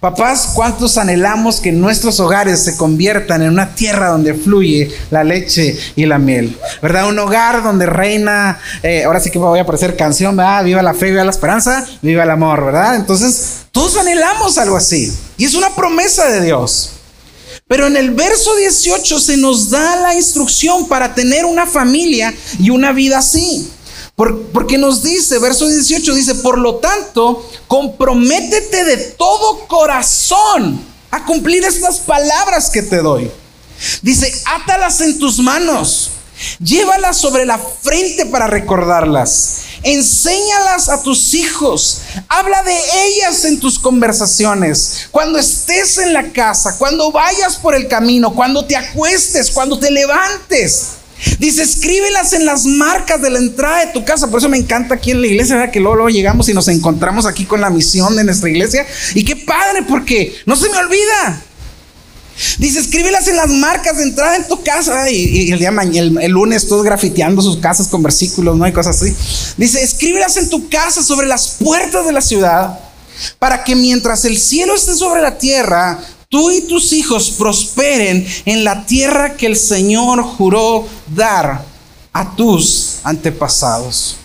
Papás, 0.00 0.50
¿cuántos 0.54 0.98
anhelamos 0.98 1.58
que 1.58 1.72
nuestros 1.72 2.20
hogares 2.20 2.62
se 2.62 2.76
conviertan 2.76 3.42
en 3.42 3.50
una 3.50 3.74
tierra 3.74 4.08
donde 4.08 4.34
fluye 4.34 4.90
la 5.10 5.24
leche 5.24 5.76
y 5.96 6.04
la 6.04 6.18
miel? 6.18 6.56
¿Verdad? 6.82 7.08
Un 7.08 7.18
hogar 7.18 7.62
donde 7.62 7.86
reina, 7.86 8.60
eh, 8.82 9.04
ahora 9.04 9.20
sí 9.20 9.30
que 9.30 9.38
voy 9.38 9.58
a 9.58 9.62
aparecer 9.62 9.96
canción, 9.96 10.36
¿verdad? 10.36 10.64
Viva 10.64 10.82
la 10.82 10.92
fe, 10.92 11.10
viva 11.10 11.24
la 11.24 11.30
esperanza, 11.30 11.86
viva 12.02 12.24
el 12.24 12.30
amor, 12.30 12.66
¿verdad? 12.66 12.94
Entonces, 12.96 13.64
todos 13.72 13.96
anhelamos 13.96 14.58
algo 14.58 14.76
así. 14.76 15.12
Y 15.38 15.46
es 15.46 15.54
una 15.54 15.74
promesa 15.74 16.28
de 16.28 16.42
Dios. 16.44 16.95
Pero 17.68 17.88
en 17.88 17.96
el 17.96 18.12
verso 18.12 18.54
18 18.54 19.18
se 19.18 19.36
nos 19.36 19.70
da 19.70 19.96
la 19.96 20.14
instrucción 20.14 20.86
para 20.86 21.16
tener 21.16 21.44
una 21.44 21.66
familia 21.66 22.32
y 22.60 22.70
una 22.70 22.92
vida 22.92 23.18
así. 23.18 23.72
porque 24.14 24.78
nos 24.78 25.02
dice, 25.02 25.38
verso 25.38 25.66
18 25.66 26.14
dice, 26.14 26.36
por 26.36 26.58
lo 26.58 26.76
tanto, 26.76 27.44
comprométete 27.66 28.84
de 28.84 28.96
todo 28.96 29.66
corazón 29.66 30.80
a 31.10 31.24
cumplir 31.24 31.64
estas 31.64 31.98
palabras 31.98 32.70
que 32.70 32.82
te 32.82 32.98
doy. 32.98 33.30
Dice, 34.00 34.32
átalas 34.46 35.00
en 35.02 35.18
tus 35.18 35.40
manos, 35.40 36.12
llévalas 36.60 37.18
sobre 37.18 37.44
la 37.44 37.58
frente 37.58 38.26
para 38.26 38.46
recordarlas 38.46 39.65
Enséñalas 39.82 40.88
a 40.88 41.02
tus 41.02 41.34
hijos. 41.34 42.00
Habla 42.28 42.62
de 42.62 42.76
ellas 43.06 43.44
en 43.44 43.60
tus 43.60 43.78
conversaciones. 43.78 45.08
Cuando 45.10 45.38
estés 45.38 45.98
en 45.98 46.12
la 46.12 46.32
casa, 46.32 46.76
cuando 46.78 47.12
vayas 47.12 47.56
por 47.56 47.74
el 47.74 47.88
camino, 47.88 48.34
cuando 48.34 48.64
te 48.64 48.76
acuestes, 48.76 49.50
cuando 49.50 49.78
te 49.78 49.90
levantes. 49.90 50.88
Dice, 51.38 51.62
escríbelas 51.62 52.32
en 52.34 52.44
las 52.44 52.66
marcas 52.66 53.22
de 53.22 53.30
la 53.30 53.38
entrada 53.38 53.86
de 53.86 53.92
tu 53.92 54.04
casa. 54.04 54.28
Por 54.28 54.38
eso 54.38 54.48
me 54.48 54.58
encanta 54.58 54.96
aquí 54.96 55.12
en 55.12 55.20
la 55.20 55.26
iglesia, 55.26 55.70
que 55.70 55.80
luego, 55.80 55.96
luego, 55.96 56.10
llegamos 56.10 56.48
y 56.48 56.54
nos 56.54 56.68
encontramos 56.68 57.26
aquí 57.26 57.46
con 57.46 57.60
la 57.60 57.70
misión 57.70 58.16
de 58.16 58.24
nuestra 58.24 58.50
iglesia. 58.50 58.86
Y 59.14 59.24
qué 59.24 59.36
padre, 59.36 59.82
porque 59.88 60.36
no 60.44 60.56
se 60.56 60.68
me 60.68 60.76
olvida. 60.76 61.42
Dice, 62.58 62.80
escríbelas 62.80 63.26
en 63.28 63.36
las 63.36 63.48
marcas 63.48 63.96
de 63.96 64.02
entrada 64.02 64.36
en 64.36 64.46
tu 64.46 64.62
casa. 64.62 65.10
Y, 65.10 65.50
el 65.52 65.58
día 65.58 65.70
el, 65.70 66.18
el, 66.18 66.30
lunes 66.30 66.68
todos 66.68 66.84
grafiteando 66.84 67.40
sus 67.40 67.58
casas 67.58 67.88
con 67.88 68.02
versículos, 68.02 68.56
¿no? 68.56 68.64
hay 68.64 68.72
cosas 68.72 69.02
así. 69.02 69.14
Dice, 69.56 69.82
escríbelas 69.82 70.36
en 70.36 70.50
tu 70.50 70.68
casa 70.68 71.02
sobre 71.02 71.26
las 71.26 71.48
puertas 71.48 72.04
de 72.04 72.12
la 72.12 72.20
ciudad, 72.20 72.78
para 73.38 73.64
que 73.64 73.74
mientras 73.74 74.24
el 74.24 74.38
cielo 74.38 74.74
esté 74.74 74.94
sobre 74.94 75.22
la 75.22 75.38
tierra, 75.38 75.98
tú 76.28 76.50
y 76.50 76.60
tus 76.62 76.92
hijos 76.92 77.30
prosperen 77.30 78.26
en 78.44 78.64
la 78.64 78.84
tierra 78.84 79.36
que 79.36 79.46
el 79.46 79.56
Señor 79.56 80.22
juró 80.22 80.86
dar 81.14 81.64
a 82.12 82.36
tus 82.36 82.96
antepasados. 83.02 84.16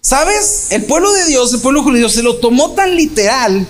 ¿Sabes? 0.00 0.66
El 0.70 0.84
pueblo 0.84 1.12
de 1.12 1.24
Dios, 1.26 1.52
el 1.52 1.60
pueblo 1.60 1.82
judío, 1.82 2.08
se 2.08 2.22
lo 2.22 2.36
tomó 2.36 2.72
tan 2.72 2.94
literal 2.94 3.66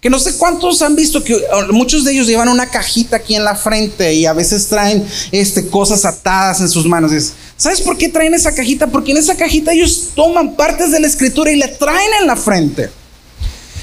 que 0.00 0.08
no 0.08 0.18
sé 0.18 0.36
cuántos 0.36 0.80
han 0.82 0.96
visto 0.96 1.22
que 1.22 1.38
muchos 1.70 2.04
de 2.04 2.12
ellos 2.12 2.26
llevan 2.26 2.48
una 2.48 2.70
cajita 2.70 3.16
aquí 3.16 3.34
en 3.34 3.44
la 3.44 3.54
frente 3.54 4.14
y 4.14 4.24
a 4.24 4.32
veces 4.32 4.66
traen 4.66 5.06
este, 5.30 5.68
cosas 5.68 6.04
atadas 6.04 6.60
en 6.60 6.68
sus 6.68 6.86
manos. 6.86 7.12
¿Sabes 7.56 7.82
por 7.82 7.98
qué 7.98 8.08
traen 8.08 8.32
esa 8.32 8.54
cajita? 8.54 8.86
Porque 8.86 9.12
en 9.12 9.18
esa 9.18 9.36
cajita 9.36 9.72
ellos 9.72 10.10
toman 10.14 10.56
partes 10.56 10.90
de 10.90 11.00
la 11.00 11.06
escritura 11.06 11.52
y 11.52 11.56
la 11.56 11.76
traen 11.76 12.10
en 12.20 12.26
la 12.26 12.36
frente. 12.36 12.90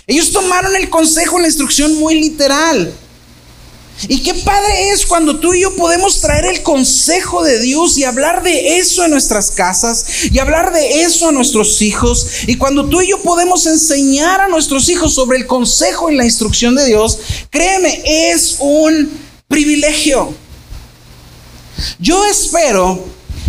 Ellos 0.08 0.32
tomaron 0.32 0.76
el 0.76 0.90
consejo, 0.90 1.38
la 1.38 1.48
instrucción 1.48 1.94
muy 2.00 2.20
literal. 2.20 2.92
Y 4.08 4.22
qué 4.22 4.36
padre 4.36 4.90
es 4.92 5.06
cuando 5.06 5.40
tú 5.40 5.54
y 5.54 5.62
yo 5.62 5.76
podemos 5.76 6.22
traer 6.22 6.46
el 6.46 6.62
consejo 6.62 7.44
de 7.44 7.60
Dios 7.60 7.98
y 7.98 8.04
hablar 8.04 8.44
de 8.44 8.78
eso 8.78 9.04
en 9.04 9.12
nuestras 9.12 9.50
casas 9.52 10.06
y 10.32 10.38
hablar 10.38 10.72
de 10.72 11.02
eso 11.02 11.30
a 11.30 11.32
nuestros 11.32 11.82
hijos. 11.82 12.28
Y 12.46 12.58
cuando 12.58 12.88
tú 12.88 13.02
y 13.02 13.10
yo 13.10 13.22
podemos 13.24 13.66
enseñar 13.66 14.42
a 14.42 14.50
nuestros 14.50 14.88
hijos 14.90 15.16
sobre 15.16 15.40
el 15.40 15.48
consejo 15.48 16.12
y 16.12 16.16
la 16.16 16.26
instrucción 16.26 16.76
de 16.76 16.86
Dios, 16.86 17.18
créeme, 17.50 18.04
es 18.32 18.58
un 18.60 19.10
privilegio. 19.48 20.34
Yo 22.00 22.24
espero 22.26 23.04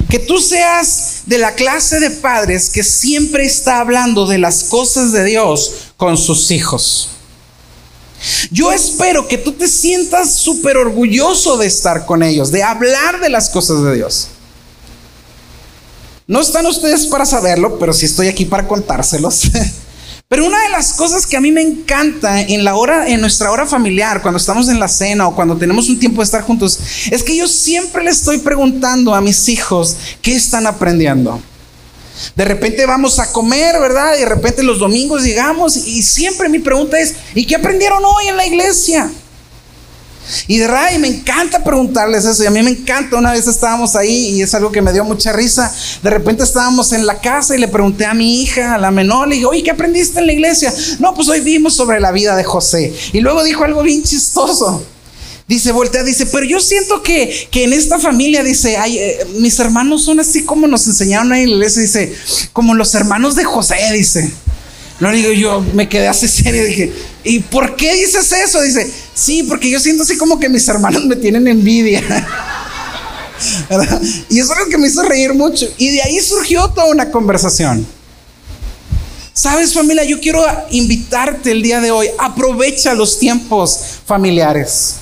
que 0.09 0.19
tú 0.19 0.38
seas 0.38 1.23
de 1.26 1.38
la 1.38 1.55
clase 1.55 2.00
de 2.00 2.11
padres 2.11 2.71
que 2.71 2.83
siempre 2.83 3.45
está 3.45 3.81
hablando 3.81 4.26
de 4.26 4.38
las 4.38 4.64
cosas 4.64 5.12
de 5.12 5.25
Dios 5.25 5.73
con 5.99 6.17
sus 6.17 6.50
hijos. 6.50 7.11
Yo 8.50 8.72
espero 8.72 9.28
que 9.28 9.38
tú 9.38 9.52
te 9.52 9.68
sientas 9.68 10.34
súper 10.34 10.76
orgulloso 10.76 11.56
de 11.56 11.66
estar 11.66 12.06
con 12.06 12.22
ellos, 12.22 12.50
de 12.50 12.62
hablar 12.62 13.20
de 13.20 13.28
las 13.28 13.48
cosas 13.48 13.82
de 13.82 13.94
Dios. 13.94 14.28
No 16.26 16.40
están 16.40 16.66
ustedes 16.66 17.06
para 17.06 17.25
saberlo, 17.25 17.78
pero 17.78 17.92
sí 17.92 18.06
estoy 18.06 18.28
aquí 18.28 18.44
para 18.44 18.68
contárselos. 18.68 19.42
Pero 20.30 20.44
una 20.44 20.60
de 20.60 20.68
las 20.68 20.92
cosas 20.92 21.26
que 21.26 21.38
a 21.38 21.40
mí 21.40 21.50
me 21.50 21.62
encanta 21.62 22.42
en 22.42 22.62
la 22.62 22.75
hora, 22.75 23.08
en 23.08 23.22
nuestra 23.22 23.50
hora 23.50 23.64
familiar, 23.64 24.20
cuando 24.20 24.37
estamos 24.37 24.68
en 24.68 24.78
la 24.78 24.87
cena 24.87 25.26
o 25.26 25.34
cuando 25.34 25.56
tenemos 25.56 25.88
un 25.88 25.98
tiempo 25.98 26.20
de 26.20 26.26
estar 26.26 26.42
juntos, 26.42 26.78
es 27.10 27.22
que 27.22 27.34
yo 27.34 27.48
siempre 27.48 28.04
le 28.04 28.10
estoy 28.10 28.37
preguntando 28.37 29.14
a 29.14 29.22
mis 29.22 29.48
hijos 29.48 29.96
qué 30.20 30.37
están 30.37 30.66
aprendiendo. 30.66 31.40
De 32.34 32.44
repente 32.44 32.87
vamos 32.87 33.18
a 33.18 33.32
comer, 33.32 33.78
¿verdad? 33.80 34.16
Y 34.16 34.20
de 34.20 34.26
repente 34.26 34.62
los 34.62 34.78
domingos 34.78 35.22
llegamos 35.22 35.76
y 35.76 36.02
siempre 36.02 36.48
mi 36.48 36.58
pregunta 36.58 36.98
es, 36.98 37.14
¿y 37.34 37.46
qué 37.46 37.56
aprendieron 37.56 38.04
hoy 38.04 38.28
en 38.28 38.37
la 38.37 38.46
iglesia? 38.46 39.10
Y 40.46 40.58
de 40.58 40.66
verdad, 40.66 40.92
me 40.98 41.08
encanta 41.08 41.64
preguntarles 41.64 42.25
eso. 42.25 42.42
Y 42.42 42.46
a 42.46 42.50
mí 42.50 42.62
me 42.62 42.70
encanta. 42.70 43.16
Una 43.16 43.32
vez 43.32 43.46
estábamos 43.46 43.96
ahí 43.96 44.37
y 44.37 44.42
es 44.42 44.54
algo 44.54 44.70
que 44.70 44.82
me 44.82 44.92
dio 44.92 45.04
mucha 45.04 45.32
risa. 45.32 45.72
De 46.02 46.10
repente 46.10 46.44
estábamos 46.44 46.92
en 46.92 47.06
la 47.06 47.20
casa 47.20 47.56
y 47.56 47.58
le 47.58 47.68
pregunté 47.68 48.04
a 48.04 48.14
mi 48.14 48.42
hija, 48.42 48.75
a 48.75 48.78
la 48.78 48.90
menor, 48.90 49.28
le 49.28 49.37
dije, 49.37 49.46
oye, 49.46 49.62
¿qué 49.62 49.70
aprendiste 49.70 50.18
en 50.18 50.26
la 50.26 50.32
iglesia? 50.32 50.72
No, 50.98 51.14
pues 51.14 51.28
hoy 51.28 51.40
vimos 51.40 51.75
sobre 51.75 52.00
la 52.00 52.12
vida 52.12 52.37
de 52.37 52.44
José. 52.44 52.92
Y 53.12 53.20
luego 53.20 53.42
dijo 53.42 53.64
algo 53.64 53.82
bien 53.82 54.02
chistoso. 54.02 54.84
Dice, 55.49 55.73
voltea, 55.73 56.05
dice, 56.05 56.26
pero 56.26 56.45
yo 56.45 56.61
siento 56.61 57.02
que, 57.02 57.49
en 57.55 57.73
esta 57.73 57.99
familia, 57.99 58.45
dice, 58.45 58.76
ay, 58.76 58.99
eh, 58.99 59.26
mis 59.38 59.59
hermanos 59.59 60.05
son 60.05 60.21
así 60.21 60.45
como 60.45 60.67
nos 60.67 60.87
enseñaron 60.87 61.33
ahí 61.33 61.45
en 61.45 61.49
la 61.49 61.57
iglesia, 61.57 61.81
dice, 61.81 62.14
como 62.52 62.75
los 62.75 62.95
hermanos 62.95 63.35
de 63.35 63.45
José, 63.45 63.76
dice. 63.95 64.31
No 65.00 65.11
digo 65.11 65.33
yo, 65.33 65.64
me 65.75 65.88
quedé 65.88 66.07
así 66.07 66.28
serio, 66.28 66.64
dije, 66.64 66.93
¿y 67.25 67.38
por 67.38 67.76
qué 67.76 67.95
dices 67.95 68.31
eso? 68.31 68.61
Dice, 68.61 68.93
sí, 69.14 69.43
porque 69.45 69.71
yo 69.71 69.81
siento 69.81 70.02
así 70.02 70.19
como 70.19 70.38
que 70.38 70.50
mis 70.50 70.69
hermanos 70.69 71.07
me 71.07 71.17
tienen 71.17 71.49
envidia. 71.49 72.02
Y 74.28 74.40
eso 74.40 74.52
es 74.52 74.59
lo 74.59 74.67
que 74.67 74.76
me 74.78 74.88
hizo 74.88 75.00
reír 75.05 75.32
mucho. 75.32 75.65
Y 75.78 75.91
de 75.91 76.02
ahí 76.02 76.19
surgió 76.19 76.69
toda 76.71 76.87
una 76.87 77.08
conversación. 77.13 77.87
Sabes 79.32 79.73
familia, 79.73 80.02
yo 80.02 80.21
quiero 80.21 80.45
invitarte 80.71 81.52
el 81.52 81.63
día 81.63 81.80
de 81.80 81.93
hoy, 81.93 82.08
aprovecha 82.19 82.95
los 82.95 83.21
tiempos 83.21 83.78
familiares. 84.04 84.97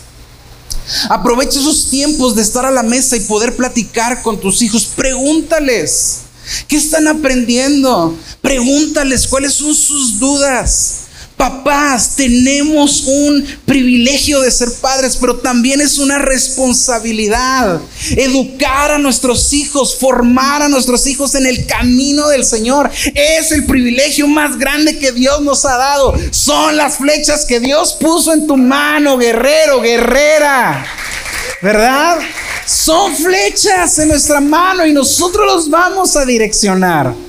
Aprovecha 1.08 1.58
esos 1.58 1.90
tiempos 1.90 2.34
de 2.34 2.42
estar 2.42 2.64
a 2.64 2.70
la 2.70 2.82
mesa 2.82 3.16
y 3.16 3.20
poder 3.20 3.56
platicar 3.56 4.22
con 4.22 4.40
tus 4.40 4.62
hijos. 4.62 4.86
Pregúntales, 4.86 6.18
¿qué 6.68 6.76
están 6.76 7.08
aprendiendo? 7.08 8.16
Pregúntales 8.40 9.26
cuáles 9.26 9.54
son 9.54 9.74
sus 9.74 10.18
dudas. 10.18 11.05
Papás, 11.36 12.16
tenemos 12.16 13.02
un 13.06 13.46
privilegio 13.66 14.40
de 14.40 14.50
ser 14.50 14.70
padres, 14.80 15.18
pero 15.20 15.36
también 15.36 15.82
es 15.82 15.98
una 15.98 16.18
responsabilidad 16.18 17.78
educar 18.16 18.92
a 18.92 18.98
nuestros 18.98 19.52
hijos, 19.52 19.98
formar 19.98 20.62
a 20.62 20.68
nuestros 20.68 21.06
hijos 21.06 21.34
en 21.34 21.44
el 21.44 21.66
camino 21.66 22.28
del 22.28 22.42
Señor. 22.42 22.90
Es 23.14 23.52
el 23.52 23.66
privilegio 23.66 24.26
más 24.26 24.58
grande 24.58 24.98
que 24.98 25.12
Dios 25.12 25.42
nos 25.42 25.66
ha 25.66 25.76
dado. 25.76 26.14
Son 26.30 26.74
las 26.74 26.96
flechas 26.96 27.44
que 27.44 27.60
Dios 27.60 27.92
puso 28.00 28.32
en 28.32 28.46
tu 28.46 28.56
mano, 28.56 29.18
guerrero, 29.18 29.82
guerrera. 29.82 30.86
¿Verdad? 31.60 32.18
Son 32.64 33.14
flechas 33.14 33.98
en 33.98 34.08
nuestra 34.08 34.40
mano 34.40 34.86
y 34.86 34.92
nosotros 34.94 35.46
los 35.46 35.68
vamos 35.68 36.16
a 36.16 36.24
direccionar. 36.24 37.25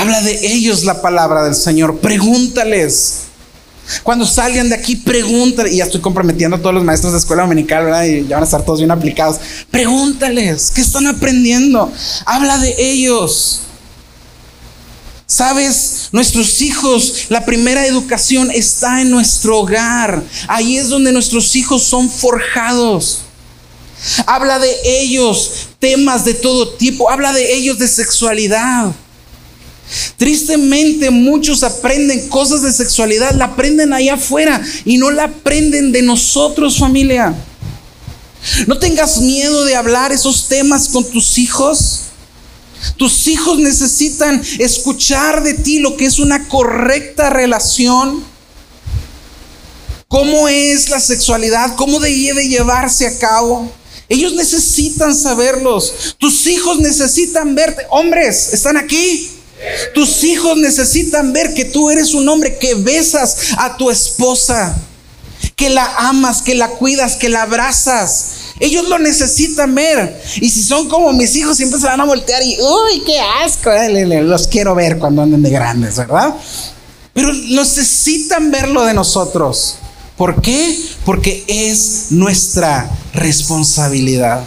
Habla 0.00 0.22
de 0.22 0.54
ellos 0.54 0.84
la 0.84 1.02
palabra 1.02 1.44
del 1.44 1.54
Señor. 1.54 1.98
Pregúntales. 1.98 3.24
Cuando 4.02 4.24
salgan 4.24 4.70
de 4.70 4.74
aquí, 4.74 4.96
pregúntales. 4.96 5.74
Y 5.74 5.76
ya 5.76 5.84
estoy 5.84 6.00
comprometiendo 6.00 6.56
a 6.56 6.58
todos 6.58 6.74
los 6.74 6.84
maestros 6.84 7.12
de 7.12 7.18
escuela 7.18 7.42
dominical, 7.42 7.84
¿verdad? 7.84 8.04
Y 8.04 8.26
ya 8.26 8.36
van 8.36 8.44
a 8.44 8.46
estar 8.46 8.64
todos 8.64 8.78
bien 8.78 8.90
aplicados. 8.90 9.36
Pregúntales, 9.70 10.72
¿qué 10.74 10.80
están 10.80 11.06
aprendiendo? 11.06 11.92
Habla 12.24 12.56
de 12.56 12.76
ellos. 12.78 13.60
Sabes, 15.26 16.08
nuestros 16.12 16.62
hijos, 16.62 17.26
la 17.28 17.44
primera 17.44 17.86
educación 17.86 18.50
está 18.50 19.02
en 19.02 19.10
nuestro 19.10 19.58
hogar. 19.58 20.22
Ahí 20.48 20.78
es 20.78 20.88
donde 20.88 21.12
nuestros 21.12 21.54
hijos 21.56 21.82
son 21.82 22.08
forjados. 22.08 23.18
Habla 24.24 24.60
de 24.60 24.74
ellos, 25.02 25.68
temas 25.78 26.24
de 26.24 26.32
todo 26.32 26.70
tipo. 26.70 27.10
Habla 27.10 27.34
de 27.34 27.54
ellos 27.54 27.78
de 27.78 27.86
sexualidad. 27.86 28.94
Tristemente 30.16 31.10
muchos 31.10 31.62
aprenden 31.62 32.28
cosas 32.28 32.62
de 32.62 32.72
sexualidad, 32.72 33.34
la 33.34 33.46
aprenden 33.46 33.92
allá 33.92 34.14
afuera 34.14 34.62
y 34.84 34.98
no 34.98 35.10
la 35.10 35.24
aprenden 35.24 35.92
de 35.92 36.02
nosotros 36.02 36.78
familia. 36.78 37.34
No 38.66 38.78
tengas 38.78 39.20
miedo 39.20 39.64
de 39.64 39.76
hablar 39.76 40.12
esos 40.12 40.48
temas 40.48 40.88
con 40.88 41.04
tus 41.10 41.38
hijos. 41.38 42.00
Tus 42.96 43.26
hijos 43.28 43.58
necesitan 43.58 44.42
escuchar 44.58 45.42
de 45.42 45.54
ti 45.54 45.78
lo 45.80 45.96
que 45.96 46.06
es 46.06 46.18
una 46.18 46.48
correcta 46.48 47.30
relación. 47.30 48.24
¿Cómo 50.08 50.48
es 50.48 50.88
la 50.88 51.00
sexualidad? 51.00 51.76
¿Cómo 51.76 52.00
debe 52.00 52.48
llevarse 52.48 53.06
a 53.06 53.18
cabo? 53.18 53.70
Ellos 54.08 54.32
necesitan 54.32 55.14
saberlos. 55.14 56.16
Tus 56.18 56.46
hijos 56.46 56.80
necesitan 56.80 57.54
verte. 57.54 57.82
Hombres, 57.90 58.52
¿están 58.52 58.76
aquí? 58.76 59.30
Tus 59.94 60.24
hijos 60.24 60.56
necesitan 60.56 61.32
ver 61.32 61.54
que 61.54 61.64
tú 61.64 61.90
eres 61.90 62.14
un 62.14 62.28
hombre 62.28 62.56
que 62.58 62.74
besas 62.74 63.36
a 63.58 63.76
tu 63.76 63.90
esposa, 63.90 64.76
que 65.56 65.70
la 65.70 65.84
amas, 65.98 66.42
que 66.42 66.54
la 66.54 66.68
cuidas, 66.68 67.16
que 67.16 67.28
la 67.28 67.42
abrazas. 67.42 68.26
Ellos 68.60 68.88
lo 68.88 68.98
necesitan 68.98 69.74
ver. 69.74 70.22
Y 70.40 70.50
si 70.50 70.62
son 70.62 70.88
como 70.88 71.12
mis 71.12 71.34
hijos, 71.36 71.56
siempre 71.56 71.80
se 71.80 71.86
van 71.86 72.00
a 72.00 72.04
voltear 72.04 72.42
y, 72.42 72.58
uy, 72.60 73.02
qué 73.04 73.18
asco. 73.20 73.70
Eh, 73.70 74.22
los 74.22 74.46
quiero 74.48 74.74
ver 74.74 74.98
cuando 74.98 75.22
anden 75.22 75.42
de 75.42 75.50
grandes, 75.50 75.96
¿verdad? 75.96 76.34
Pero 77.12 77.32
necesitan 77.32 78.50
verlo 78.50 78.84
de 78.84 78.94
nosotros. 78.94 79.76
¿Por 80.16 80.42
qué? 80.42 80.78
Porque 81.04 81.44
es 81.46 82.06
nuestra 82.10 82.90
responsabilidad. 83.14 84.42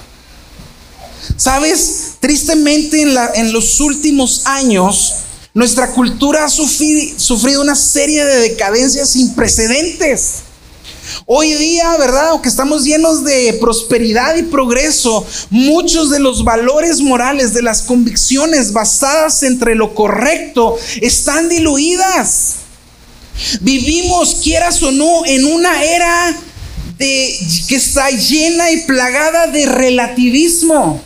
¿Sabes? 1.38 2.13
Tristemente 2.24 3.02
en, 3.02 3.52
los 3.52 3.82
últimos 3.82 4.44
años, 4.46 5.14
nuestra 5.54 5.92
cultura 5.92 6.46
ha 6.46 6.50
sufrido, 6.50 7.62
una 7.62 7.76
serie 7.76 8.24
de 8.24 8.38
decadencias 8.38 9.10
sin 9.10 9.36
precedentes. 9.36 10.36
Hoy 11.26 11.52
día, 11.52 11.98
¿verdad? 11.98 12.30
Aunque 12.30 12.48
estamos 12.48 12.86
llenos 12.86 13.26
de 13.26 13.58
prosperidad 13.60 14.38
y 14.38 14.44
progreso, 14.44 15.28
muchos 15.50 16.12
de 16.12 16.20
los 16.20 16.46
valores 16.46 17.02
morales, 17.02 17.54
de 17.54 17.62
las 17.62 17.82
convicciones 17.82 18.72
basadas 18.72 19.44
entre 19.44 19.76
lo 19.76 19.94
correcto, 19.94 20.78
están 21.02 21.50
diluidas. 21.50 22.54
Vivimos, 23.60 24.36
quieras 24.36 24.82
o 24.82 24.94
no, 24.94 25.26
en 25.26 25.44
una 25.44 25.84
era 25.84 26.38
que 26.98 27.76
está 27.76 28.12
llena 28.12 28.72
y 28.72 28.84
plagada 28.84 29.48
de 29.48 29.66
relativismo. 29.66 31.04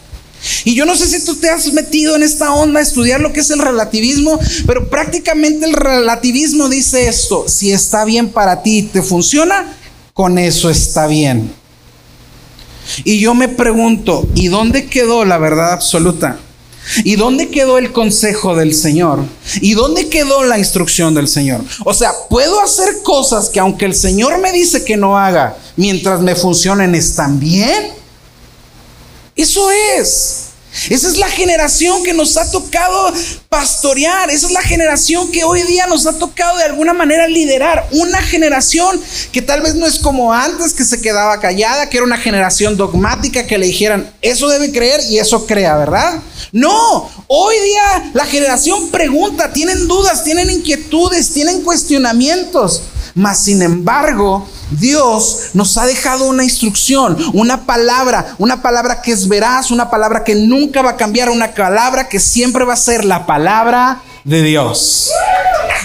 Y 0.66 0.76
yo 0.76 0.86
no 0.86 0.96
sé 0.96 1.08
si 1.08 1.24
tú 1.24 1.36
te 1.36 1.50
has 1.50 1.72
metido 1.74 2.16
en 2.16 2.24
esta 2.24 2.54
onda 2.54 2.80
a 2.80 2.84
estudiar 2.84 3.22
lo 3.22 3.34
que 3.34 3.42
es 3.42 3.50
el 3.50 3.60
relativismo, 3.60 4.40
pero 4.66 4.90
prácticamente 4.90 5.66
el 5.66 5.74
relativismo 5.74 6.70
dice 6.70 7.08
esto, 7.08 7.46
si 7.48 7.72
está 7.72 8.06
bien 8.06 8.30
para 8.30 8.64
ti 8.64 8.80
y 8.80 8.84
te 8.84 9.02
funciona, 9.02 9.74
con 10.14 10.38
eso 10.38 10.70
está 10.70 11.08
bien. 11.08 11.52
Y 13.04 13.20
yo 13.20 13.34
me 13.34 13.50
pregunto, 13.50 14.28
¿y 14.36 14.48
dónde 14.48 14.86
quedó 14.86 15.26
la 15.26 15.38
verdad 15.38 15.74
absoluta? 15.74 16.40
¿Y 17.04 17.18
dónde 17.18 17.50
quedó 17.50 17.78
el 17.78 17.92
consejo 17.92 18.56
del 18.56 18.74
Señor? 18.74 19.26
¿Y 19.62 19.74
dónde 19.74 20.08
quedó 20.08 20.44
la 20.44 20.58
instrucción 20.58 21.14
del 21.14 21.28
Señor? 21.28 21.62
O 21.84 21.94
sea, 21.94 22.12
puedo 22.30 22.62
hacer 22.62 23.02
cosas 23.04 23.50
que 23.50 23.60
aunque 23.60 23.86
el 23.86 23.94
Señor 23.94 24.40
me 24.40 24.54
dice 24.54 24.86
que 24.86 24.96
no 24.96 25.18
haga, 25.18 25.58
mientras 25.76 26.22
me 26.22 26.36
funcionen, 26.36 26.96
¿están 26.96 27.40
bien? 27.40 27.97
Eso 29.38 29.69
es. 29.71 30.47
Esa 30.89 31.08
es 31.08 31.17
la 31.17 31.28
generación 31.28 32.04
que 32.04 32.13
nos 32.13 32.38
ha 32.38 32.50
tocado 32.52 33.12
pastorear. 33.50 34.30
Esa 34.30 34.47
es 34.47 34.54
la 34.54 34.62
generación 34.62 35.32
que 35.32 35.43
hoy 35.43 35.63
día 35.63 35.88
nos 35.88 36.06
ha 36.06 36.13
tocado 36.13 36.58
de 36.58 36.65
alguna 36.65 36.93
manera 36.93 37.28
liderar. 37.28 37.88
Una 37.91 38.21
generación 38.21 39.02
que 39.32 39.41
tal 39.41 39.62
vez 39.62 39.76
no 39.76 39.86
es 39.86 40.00
como 40.00 40.34
antes, 40.34 40.73
que 40.73 40.86
se 40.86 41.02
quedaba 41.02 41.39
callada, 41.39 41.89
que 41.89 41.97
era 41.97 42.06
una 42.06 42.17
generación 42.17 42.78
dogmática 42.78 43.47
que 43.47 43.58
le 43.58 43.67
dijeran, 43.67 44.12
eso 44.21 44.50
debe 44.50 44.71
creer 44.71 45.02
y 45.10 45.17
eso 45.17 45.47
crea, 45.47 45.78
¿verdad? 45.78 46.21
No, 46.52 47.10
hoy 47.28 47.56
día 47.60 48.12
la 48.13 48.26
generación 48.26 48.89
pregunta, 48.89 49.52
tienen 49.52 49.88
dudas, 49.88 50.23
tienen 50.23 50.50
inquietudes, 50.50 51.32
tienen 51.34 51.63
cuestionamientos. 51.63 52.84
Mas, 53.15 53.43
sin 53.43 53.63
embargo, 53.63 54.47
Dios 54.72 55.52
nos 55.54 55.78
ha 55.78 55.86
dejado 55.86 56.26
una 56.26 56.44
instrucción, 56.44 57.18
una 57.34 57.66
palabra, 57.66 58.36
una 58.38 58.62
palabra 58.62 59.02
que 59.02 59.12
es 59.12 59.28
veraz, 59.28 59.72
una 59.72 59.90
palabra 59.90 60.24
que 60.24 60.36
nunca 60.36 60.82
va 60.82 60.92
a 60.92 60.98
cambiar, 60.98 61.30
una 61.30 61.54
palabra 61.54 62.10
que 62.10 62.20
siempre 62.20 62.66
va 62.66 62.74
a 62.74 62.78
ser 62.78 63.06
la 63.06 63.26
palabra 63.26 64.02
de 64.24 64.44
Dios. 64.44 65.10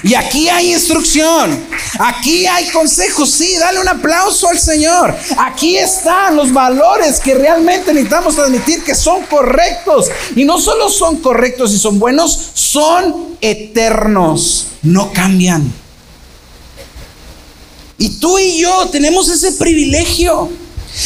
Y 0.03 0.15
aquí 0.15 0.49
hay 0.49 0.73
instrucción, 0.73 1.65
aquí 1.99 2.45
hay 2.47 2.69
consejos, 2.71 3.31
sí, 3.31 3.57
dale 3.57 3.79
un 3.79 3.89
aplauso 3.89 4.49
al 4.49 4.59
Señor. 4.59 5.15
Aquí 5.39 5.77
están 5.77 6.35
los 6.35 6.53
valores 6.53 7.21
que 7.21 7.35
realmente 7.35 7.93
necesitamos 7.93 8.35
transmitir 8.35 8.83
que 8.83 8.97
son 8.97 9.23
correctos. 9.27 10.11
Y 10.35 10.45
no 10.45 10.61
solo 10.61 10.89
son 10.89 11.19
correctos 11.19 11.73
y 11.73 11.79
son 11.79 12.01
buenos, 12.01 12.51
son 12.55 13.37
eternos, 13.41 14.69
no 14.83 15.13
cambian. 15.13 15.82
Y 18.03 18.09
tú 18.09 18.37
y 18.37 18.59
yo 18.59 18.89
tenemos 18.89 19.29
ese 19.29 19.53
privilegio. 19.53 20.51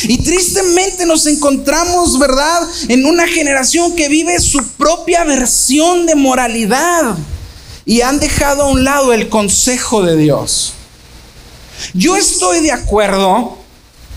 Y 0.04 0.16
tristemente 0.16 1.04
nos 1.04 1.26
encontramos, 1.26 2.18
¿verdad?, 2.18 2.66
en 2.88 3.04
una 3.04 3.28
generación 3.28 3.94
que 3.94 4.09
vive 4.09 4.40
su 4.40 4.66
propia 4.78 5.22
versión 5.24 6.06
de 6.06 6.14
moralidad 6.14 7.18
y 7.85 8.00
han 8.00 8.18
dejado 8.18 8.62
a 8.62 8.70
un 8.70 8.82
lado 8.82 9.12
el 9.12 9.28
consejo 9.28 10.02
de 10.04 10.16
Dios. 10.16 10.72
Yo 11.92 12.16
estoy 12.16 12.61
de 12.61 12.72
acuerdo 12.72 13.59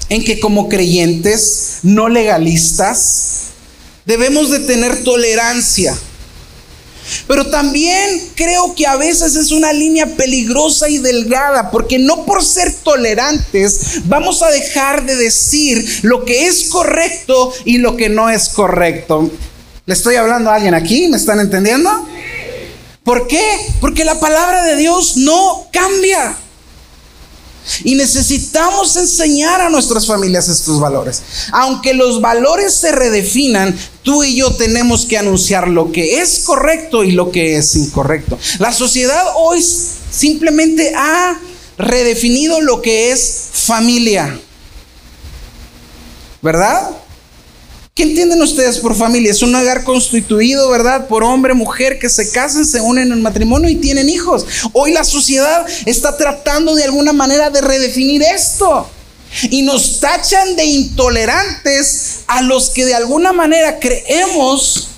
en 0.08 0.24
que 0.24 0.40
como 0.40 0.70
creyentes 0.70 1.80
no 1.84 2.08
legalistas 2.08 3.42
debemos 4.06 4.52
de 4.52 4.60
tener 4.62 5.04
tolerancia 5.04 6.00
pero 7.28 7.48
también 7.48 8.30
creo 8.36 8.76
que 8.76 8.88
a 8.88 8.96
veces 8.96 9.36
es 9.36 9.52
una 9.52 9.74
línea 9.74 10.06
peligrosa 10.16 10.90
y 10.90 10.98
delgada, 10.98 11.72
porque 11.72 12.00
no 12.00 12.26
por 12.26 12.44
ser 12.44 12.74
tolerantes 12.74 14.02
vamos 14.06 14.42
a 14.42 14.50
dejar 14.50 15.06
de 15.06 15.16
decir 15.16 16.00
lo 16.04 16.26
que 16.26 16.48
es 16.48 16.66
correcto 16.66 17.54
y 17.66 17.78
lo 17.78 17.96
que 17.96 18.10
no 18.10 18.30
es 18.30 18.50
correcto. 18.50 19.30
¿Le 19.86 19.94
estoy 19.94 20.16
hablando 20.16 20.52
a 20.52 20.56
alguien 20.56 20.76
aquí? 20.76 21.08
¿Me 21.08 21.18
están 21.18 21.40
entendiendo? 21.40 21.90
¿Por 23.04 23.28
qué? 23.28 23.44
Porque 23.82 24.06
la 24.06 24.20
palabra 24.20 24.64
de 24.64 24.76
Dios 24.76 25.18
no 25.18 25.68
cambia. 25.72 26.38
Y 27.84 27.96
necesitamos 27.96 28.96
enseñar 28.98 29.62
a 29.62 29.70
nuestras 29.70 30.06
familias 30.06 30.48
estos 30.48 30.80
valores. 30.80 31.22
Aunque 31.52 31.94
los 31.94 32.22
valores 32.22 32.74
se 32.74 32.92
redefinan, 32.92 33.76
tú 34.04 34.24
y 34.24 34.36
yo 34.36 34.54
tenemos 34.56 35.06
que 35.06 35.18
anunciar 35.18 35.68
lo 35.68 35.92
que 35.92 36.22
es 36.22 36.40
correcto 36.40 37.04
y 37.04 37.12
lo 37.12 37.32
que 37.32 37.58
es 37.58 37.76
incorrecto. 37.76 38.38
La 38.60 38.72
sociedad 38.72 39.24
hoy 39.36 39.62
simplemente 39.62 40.94
ha 40.96 41.40
redefinido 41.78 42.62
lo 42.62 42.82
que 42.82 43.12
es 43.12 43.50
familia. 43.54 44.40
¿Verdad? 46.42 46.90
¿Qué 48.00 48.04
entienden 48.04 48.42
ustedes 48.42 48.78
por 48.78 48.96
familia? 48.96 49.32
Es 49.32 49.42
un 49.42 49.54
hogar 49.54 49.84
constituido, 49.84 50.70
¿verdad? 50.70 51.08
Por 51.08 51.22
hombre, 51.22 51.54
mujer 51.54 52.00
que 52.00 52.08
se 52.08 52.32
casan, 52.32 52.66
se 52.66 52.80
unen 52.80 53.12
en 53.12 53.22
matrimonio 53.22 53.70
y 53.70 53.76
tienen 53.76 54.08
hijos. 54.08 54.46
Hoy 54.72 54.94
la 54.94 55.04
sociedad 55.04 55.66
está 55.86 56.16
tratando 56.16 56.76
de 56.76 56.86
alguna 56.86 57.12
manera 57.12 57.50
de 57.50 57.60
redefinir 57.60 58.22
esto. 58.22 58.90
Y 59.50 59.62
nos 59.62 60.00
tachan 60.00 60.56
de 60.56 60.66
intolerantes 60.66 62.22
a 62.28 62.42
los 62.42 62.70
que 62.70 62.86
de 62.86 62.96
alguna 62.96 63.32
manera 63.32 63.80
creemos 63.80 64.90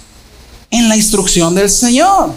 en 0.70 0.90
la 0.90 0.96
instrucción 0.96 1.54
del 1.54 1.70
Señor. 1.70 2.34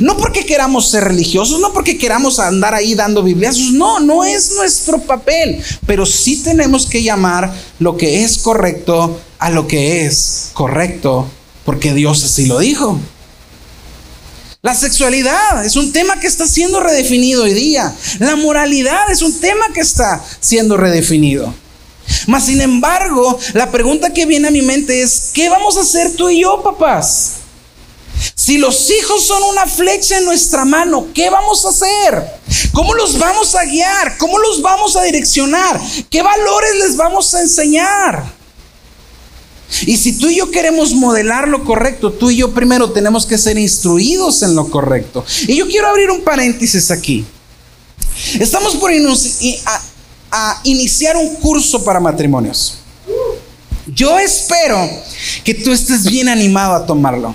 No 0.00 0.16
porque 0.16 0.44
queramos 0.44 0.90
ser 0.90 1.04
religiosos, 1.04 1.60
no 1.60 1.72
porque 1.72 1.96
queramos 1.96 2.38
andar 2.40 2.74
ahí 2.74 2.94
dando 2.94 3.22
bibliazos, 3.22 3.72
no, 3.72 4.00
no 4.00 4.24
es 4.24 4.52
nuestro 4.56 5.00
papel, 5.00 5.62
pero 5.86 6.04
sí 6.04 6.42
tenemos 6.42 6.86
que 6.86 7.02
llamar 7.02 7.54
lo 7.78 7.96
que 7.96 8.24
es 8.24 8.38
correcto 8.38 9.20
a 9.38 9.50
lo 9.50 9.68
que 9.68 10.06
es 10.06 10.50
correcto, 10.54 11.28
porque 11.64 11.94
Dios 11.94 12.24
así 12.24 12.46
lo 12.46 12.58
dijo. 12.58 12.98
La 14.66 14.74
sexualidad 14.74 15.64
es 15.64 15.76
un 15.76 15.92
tema 15.92 16.18
que 16.18 16.26
está 16.26 16.44
siendo 16.44 16.80
redefinido 16.80 17.44
hoy 17.44 17.54
día. 17.54 17.94
La 18.18 18.34
moralidad 18.34 19.08
es 19.12 19.22
un 19.22 19.38
tema 19.38 19.66
que 19.72 19.78
está 19.78 20.20
siendo 20.40 20.76
redefinido. 20.76 21.54
Mas, 22.26 22.46
sin 22.46 22.60
embargo, 22.60 23.38
la 23.52 23.70
pregunta 23.70 24.12
que 24.12 24.26
viene 24.26 24.48
a 24.48 24.50
mi 24.50 24.62
mente 24.62 25.02
es, 25.02 25.30
¿qué 25.32 25.48
vamos 25.48 25.76
a 25.76 25.82
hacer 25.82 26.16
tú 26.16 26.30
y 26.30 26.40
yo, 26.42 26.64
papás? 26.64 27.34
Si 28.34 28.58
los 28.58 28.90
hijos 28.90 29.24
son 29.24 29.40
una 29.44 29.66
flecha 29.66 30.18
en 30.18 30.24
nuestra 30.24 30.64
mano, 30.64 31.10
¿qué 31.14 31.30
vamos 31.30 31.64
a 31.64 31.68
hacer? 31.68 32.28
¿Cómo 32.72 32.92
los 32.94 33.20
vamos 33.20 33.54
a 33.54 33.64
guiar? 33.66 34.18
¿Cómo 34.18 34.36
los 34.40 34.62
vamos 34.62 34.96
a 34.96 35.04
direccionar? 35.04 35.80
¿Qué 36.10 36.22
valores 36.22 36.74
les 36.74 36.96
vamos 36.96 37.32
a 37.34 37.40
enseñar? 37.40 38.35
Y 39.86 39.96
si 39.96 40.18
tú 40.18 40.28
y 40.28 40.36
yo 40.36 40.50
queremos 40.50 40.94
modelar 40.94 41.48
lo 41.48 41.64
correcto, 41.64 42.12
tú 42.12 42.30
y 42.30 42.36
yo 42.36 42.52
primero 42.52 42.90
tenemos 42.92 43.26
que 43.26 43.36
ser 43.36 43.58
instruidos 43.58 44.42
en 44.42 44.54
lo 44.54 44.68
correcto. 44.70 45.24
Y 45.48 45.56
yo 45.56 45.66
quiero 45.66 45.88
abrir 45.88 46.10
un 46.10 46.22
paréntesis 46.22 46.90
aquí. 46.90 47.24
Estamos 48.38 48.76
por 48.76 48.92
iniciar 50.64 51.16
un 51.16 51.34
curso 51.36 51.84
para 51.84 52.00
matrimonios. 52.00 52.78
Yo 53.86 54.18
espero 54.18 54.78
que 55.44 55.54
tú 55.54 55.72
estés 55.72 56.04
bien 56.04 56.28
animado 56.28 56.74
a 56.74 56.86
tomarlo. 56.86 57.34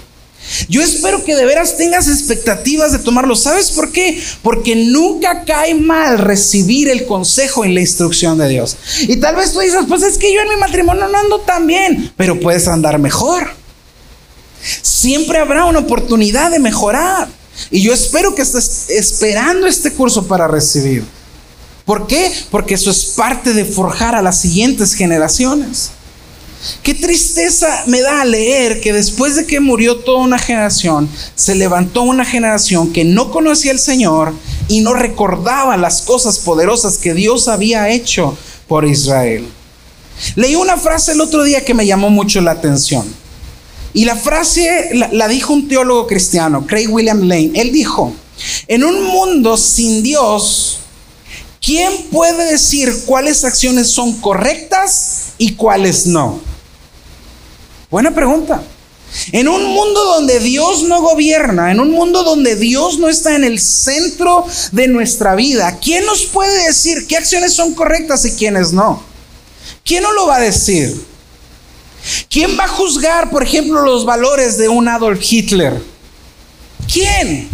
Yo 0.68 0.82
espero 0.82 1.24
que 1.24 1.36
de 1.36 1.46
veras 1.46 1.78
tengas 1.78 2.08
expectativas 2.08 2.92
de 2.92 3.00
tomarlo. 3.00 3.36
¿Sabes 3.36 3.72
por 3.72 3.92
qué? 3.92 4.22
Porque 4.42 4.76
nunca 4.76 5.44
cae 5.44 5.76
mal 5.76 6.18
recibir 6.18 6.90
el 6.90 7.06
consejo 7.06 7.66
y 7.66 7.74
la 7.74 7.82
instrucción 7.82 8.38
de 8.38 8.50
Dios. 8.50 8.78
Y 9.02 9.18
tal 9.18 9.36
vez 9.36 9.54
tú 9.54 9.60
dices, 9.60 9.86
pues 9.88 10.04
es 10.04 10.18
que 10.18 10.34
yo 10.34 10.42
en 10.42 10.50
mi 10.50 10.56
matrimonio 10.58 11.08
no 11.08 11.18
ando 11.18 11.40
tan 11.42 11.68
bien, 11.68 12.12
pero 12.18 12.40
puedes 12.40 12.68
andar 12.68 13.00
mejor. 13.00 13.52
Siempre 14.82 15.40
habrá 15.40 15.66
una 15.66 15.80
oportunidad 15.80 16.52
de 16.52 16.60
mejorar. 16.60 17.28
Y 17.70 17.82
yo 17.82 17.94
espero 17.94 18.34
que 18.36 18.42
estés 18.42 18.90
esperando 18.90 19.68
este 19.68 19.92
curso 19.92 20.28
para 20.28 20.48
recibir. 20.48 21.04
¿Por 21.86 22.08
qué? 22.08 22.32
Porque 22.50 22.76
eso 22.76 22.92
es 22.92 23.06
parte 23.06 23.54
de 23.54 23.66
forjar 23.66 24.16
a 24.16 24.22
las 24.22 24.40
siguientes 24.40 24.94
generaciones. 24.94 25.92
Qué 26.84 26.94
tristeza 26.94 27.84
me 27.88 28.02
da 28.02 28.24
leer 28.24 28.82
que 28.82 28.94
después 28.94 29.36
de 29.36 29.46
que 29.46 29.60
murió 29.60 29.98
toda 29.98 30.20
una 30.20 30.38
generación, 30.38 31.10
se 31.36 31.56
levantó 31.56 32.04
una 32.04 32.24
generación 32.24 32.94
que 32.94 33.04
no 33.04 33.32
conocía 33.32 33.72
al 33.72 33.80
Señor 33.80 34.34
y 34.68 34.82
no 34.82 34.94
recordaba 34.94 35.76
las 35.78 36.04
cosas 36.04 36.40
poderosas 36.40 36.98
que 36.98 37.14
Dios 37.14 37.48
había 37.48 37.90
hecho 37.90 38.38
por 38.68 38.86
Israel. 38.86 39.48
Leí 40.36 40.56
una 40.56 40.78
frase 40.78 41.14
el 41.14 41.22
otro 41.22 41.44
día 41.44 41.66
que 41.66 41.74
me 41.74 41.86
llamó 41.86 42.10
mucho 42.10 42.42
la 42.42 42.52
atención. 42.52 43.06
Y 43.94 44.06
la 44.06 44.16
frase 44.16 44.92
la, 44.94 45.10
la 45.12 45.28
dijo 45.28 45.54
un 45.54 45.68
teólogo 45.68 46.08
cristiano, 46.08 46.66
Craig 46.68 46.88
William 46.88 47.22
Lane. 47.22 47.52
Él 47.56 47.72
dijo, 47.72 48.14
en 48.68 48.84
un 48.84 49.04
mundo 49.06 49.58
sin 49.58 50.04
Dios, 50.04 50.80
¿quién 51.60 51.92
puede 52.12 52.52
decir 52.52 52.94
cuáles 53.06 53.44
acciones 53.44 53.88
son 53.88 54.14
correctas 54.22 55.34
y 55.38 55.54
cuáles 55.54 56.06
no? 56.06 56.51
Buena 57.92 58.12
pregunta. 58.16 58.64
En 59.34 59.50
un 59.50 59.66
mundo 59.66 60.06
donde 60.06 60.40
Dios 60.40 60.84
no 60.84 61.02
gobierna, 61.02 61.72
en 61.72 61.82
un 61.82 61.92
mundo 61.92 62.24
donde 62.24 62.56
Dios 62.56 62.98
no 62.98 63.10
está 63.10 63.36
en 63.36 63.44
el 63.44 63.60
centro 63.60 64.46
de 64.72 64.88
nuestra 64.88 65.36
vida, 65.36 65.78
¿quién 65.82 66.06
nos 66.06 66.24
puede 66.24 66.68
decir 66.68 67.06
qué 67.08 67.18
acciones 67.18 67.54
son 67.54 67.74
correctas 67.74 68.24
y 68.24 68.32
quiénes 68.32 68.72
no? 68.72 69.04
¿Quién 69.84 70.04
no 70.04 70.14
lo 70.14 70.28
va 70.28 70.38
a 70.38 70.40
decir? 70.40 71.06
¿Quién 72.30 72.58
va 72.58 72.64
a 72.64 72.70
juzgar, 72.70 73.30
por 73.30 73.44
ejemplo, 73.44 73.82
los 73.82 74.06
valores 74.06 74.58
de 74.58 74.70
un 74.70 74.88
Adolf 74.88 75.22
Hitler? 75.30 75.84
¿Quién? 76.92 77.50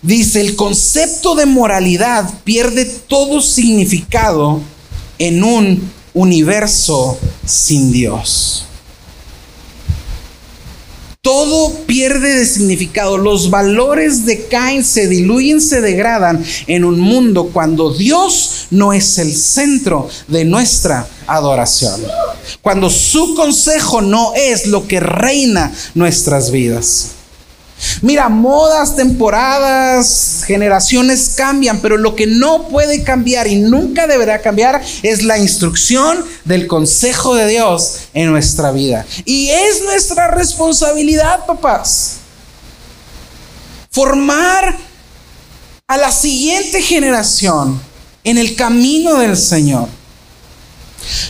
Dice, 0.00 0.40
el 0.40 0.56
concepto 0.56 1.34
de 1.34 1.44
moralidad 1.44 2.28
pierde 2.44 2.86
todo 2.86 3.42
significado 3.42 4.62
en 5.18 5.44
un 5.44 5.92
universo 6.14 7.18
sin 7.46 7.92
Dios. 7.92 8.66
Todo 11.22 11.72
pierde 11.86 12.34
de 12.40 12.46
significado. 12.46 13.16
Los 13.16 13.48
valores 13.48 14.26
decaen, 14.26 14.84
se 14.84 15.06
diluyen, 15.06 15.60
se 15.60 15.80
degradan 15.80 16.44
en 16.66 16.84
un 16.84 16.98
mundo 16.98 17.50
cuando 17.52 17.94
Dios 17.94 18.66
no 18.72 18.92
es 18.92 19.18
el 19.18 19.32
centro 19.36 20.08
de 20.26 20.44
nuestra 20.44 21.06
adoración. 21.28 22.02
Cuando 22.60 22.90
su 22.90 23.36
consejo 23.36 24.02
no 24.02 24.32
es 24.34 24.66
lo 24.66 24.88
que 24.88 24.98
reina 24.98 25.72
nuestras 25.94 26.50
vidas. 26.50 27.12
Mira, 28.00 28.28
modas, 28.28 28.96
temporadas, 28.96 30.44
generaciones 30.46 31.34
cambian, 31.36 31.80
pero 31.80 31.96
lo 31.96 32.14
que 32.14 32.26
no 32.26 32.68
puede 32.68 33.02
cambiar 33.02 33.46
y 33.46 33.56
nunca 33.56 34.06
deberá 34.06 34.40
cambiar 34.40 34.82
es 35.02 35.22
la 35.22 35.38
instrucción 35.38 36.24
del 36.44 36.66
consejo 36.66 37.34
de 37.34 37.48
Dios 37.48 37.98
en 38.14 38.30
nuestra 38.30 38.72
vida. 38.72 39.06
Y 39.24 39.48
es 39.50 39.82
nuestra 39.84 40.28
responsabilidad, 40.28 41.44
papás, 41.46 42.18
formar 43.90 44.76
a 45.86 45.96
la 45.96 46.10
siguiente 46.10 46.80
generación 46.80 47.80
en 48.24 48.38
el 48.38 48.54
camino 48.56 49.18
del 49.18 49.36
Señor. 49.36 49.88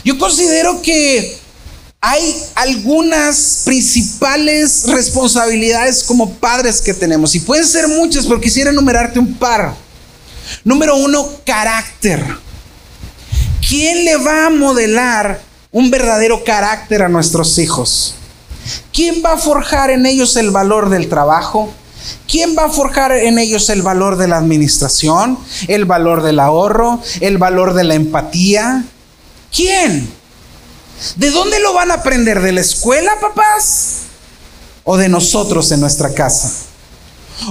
Yo 0.03 0.17
considero 0.17 0.81
que 0.81 1.42
hay 2.05 2.35
algunas 2.55 3.61
principales 3.63 4.83
responsabilidades 4.87 6.03
como 6.03 6.33
padres 6.33 6.81
que 6.81 6.93
tenemos, 6.93 7.33
y 7.33 7.39
pueden 7.39 7.65
ser 7.65 7.87
muchas, 7.87 8.25
pero 8.25 8.41
quisiera 8.41 8.71
enumerarte 8.71 9.19
un 9.19 9.33
par. 9.35 9.73
Número 10.65 10.97
uno, 10.97 11.25
carácter. 11.45 12.21
¿Quién 13.65 14.03
le 14.03 14.17
va 14.17 14.47
a 14.47 14.49
modelar 14.49 15.39
un 15.71 15.89
verdadero 15.89 16.43
carácter 16.43 17.03
a 17.03 17.07
nuestros 17.07 17.57
hijos? 17.57 18.15
¿Quién 18.91 19.23
va 19.25 19.35
a 19.35 19.37
forjar 19.37 19.89
en 19.89 20.05
ellos 20.05 20.35
el 20.35 20.51
valor 20.51 20.89
del 20.89 21.07
trabajo? 21.07 21.73
¿Quién 22.27 22.53
va 22.57 22.65
a 22.65 22.69
forjar 22.69 23.13
en 23.13 23.39
ellos 23.39 23.69
el 23.69 23.81
valor 23.81 24.17
de 24.17 24.27
la 24.27 24.39
administración, 24.39 25.39
el 25.69 25.85
valor 25.85 26.21
del 26.21 26.41
ahorro, 26.41 27.01
el 27.21 27.37
valor 27.37 27.73
de 27.73 27.85
la 27.85 27.93
empatía? 27.93 28.83
¿Quién? 29.55 30.21
¿De 31.15 31.31
dónde 31.31 31.59
lo 31.59 31.73
van 31.73 31.91
a 31.91 31.95
aprender? 31.95 32.41
¿De 32.41 32.51
la 32.51 32.61
escuela, 32.61 33.11
papás? 33.19 33.97
¿O 34.83 34.97
de 34.97 35.09
nosotros 35.09 35.71
en 35.71 35.79
nuestra 35.79 36.13
casa? 36.13 36.51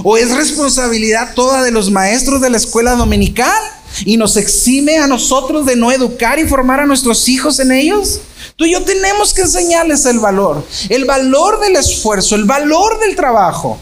¿O 0.03 0.17
es 0.17 0.31
responsabilidad 0.31 1.33
toda 1.35 1.61
de 1.61 1.71
los 1.71 1.91
maestros 1.91 2.41
de 2.41 2.49
la 2.49 2.57
escuela 2.57 2.95
dominical 2.95 3.61
y 4.05 4.17
nos 4.17 4.37
exime 4.37 4.97
a 4.97 5.07
nosotros 5.07 5.65
de 5.65 5.75
no 5.75 5.91
educar 5.91 6.39
y 6.39 6.47
formar 6.47 6.79
a 6.79 6.85
nuestros 6.85 7.27
hijos 7.29 7.59
en 7.59 7.71
ellos? 7.71 8.21
Tú 8.55 8.65
y 8.65 8.71
yo 8.71 8.83
tenemos 8.83 9.33
que 9.33 9.41
enseñarles 9.41 10.05
el 10.05 10.19
valor, 10.19 10.65
el 10.89 11.05
valor 11.05 11.59
del 11.59 11.75
esfuerzo, 11.75 12.35
el 12.35 12.45
valor 12.45 12.99
del 12.99 13.15
trabajo. 13.15 13.79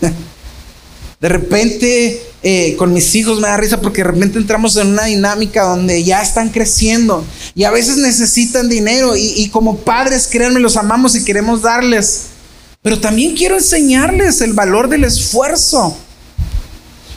De 1.20 1.28
repente 1.28 2.22
eh, 2.48 2.76
con 2.76 2.92
mis 2.92 3.12
hijos 3.16 3.40
me 3.40 3.48
da 3.48 3.56
risa 3.56 3.80
porque 3.80 4.04
de 4.04 4.12
repente 4.12 4.38
entramos 4.38 4.76
en 4.76 4.86
una 4.86 5.06
dinámica 5.06 5.64
donde 5.64 6.04
ya 6.04 6.22
están 6.22 6.50
creciendo 6.50 7.24
y 7.56 7.64
a 7.64 7.72
veces 7.72 7.96
necesitan 7.96 8.68
dinero 8.68 9.16
y, 9.16 9.32
y 9.34 9.48
como 9.48 9.78
padres, 9.78 10.28
créanme, 10.30 10.60
los 10.60 10.76
amamos 10.76 11.16
y 11.16 11.24
queremos 11.24 11.62
darles. 11.62 12.26
Pero 12.82 13.00
también 13.00 13.34
quiero 13.34 13.56
enseñarles 13.56 14.40
el 14.42 14.52
valor 14.52 14.88
del 14.88 15.02
esfuerzo. 15.02 15.98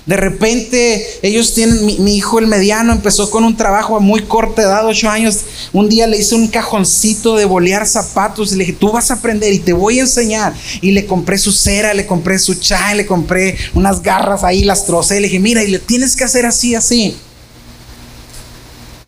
De 0.09 0.17
repente 0.17 1.05
ellos 1.21 1.53
tienen, 1.53 1.85
mi, 1.85 2.17
hijo 2.17 2.39
el 2.39 2.47
mediano 2.47 2.91
empezó 2.91 3.29
con 3.29 3.43
un 3.43 3.55
trabajo 3.55 3.95
a 3.95 3.99
muy 3.99 4.23
corta 4.23 4.63
edad, 4.63 4.87
ocho 4.87 5.07
años. 5.07 5.41
Un 5.71 5.87
día 5.87 6.07
le 6.07 6.17
hice 6.17 6.33
un 6.33 6.47
cajoncito 6.47 7.35
de 7.35 7.45
bolear 7.45 7.85
zapatos 7.85 8.51
y 8.51 8.55
le 8.55 8.65
dije, 8.65 8.77
tú 8.79 8.91
vas 8.91 9.11
a 9.11 9.13
aprender 9.13 9.53
y 9.53 9.59
te 9.59 9.71
voy 9.71 9.99
a 9.99 10.01
enseñar. 10.01 10.55
Y 10.81 10.93
le 10.93 11.05
compré 11.05 11.37
su 11.37 11.51
cera, 11.51 11.93
le 11.93 12.07
compré 12.07 12.39
su 12.39 12.55
chai, 12.55 12.97
le 12.97 13.05
compré 13.05 13.55
unas 13.75 14.01
garras 14.01 14.43
ahí, 14.43 14.63
las 14.63 14.83
trocé. 14.87 15.21
Le 15.21 15.27
dije, 15.27 15.37
mira, 15.37 15.63
y 15.63 15.69
le 15.69 15.77
tienes 15.77 16.15
que 16.15 16.23
hacer 16.23 16.47
así, 16.47 16.73
así. 16.73 17.15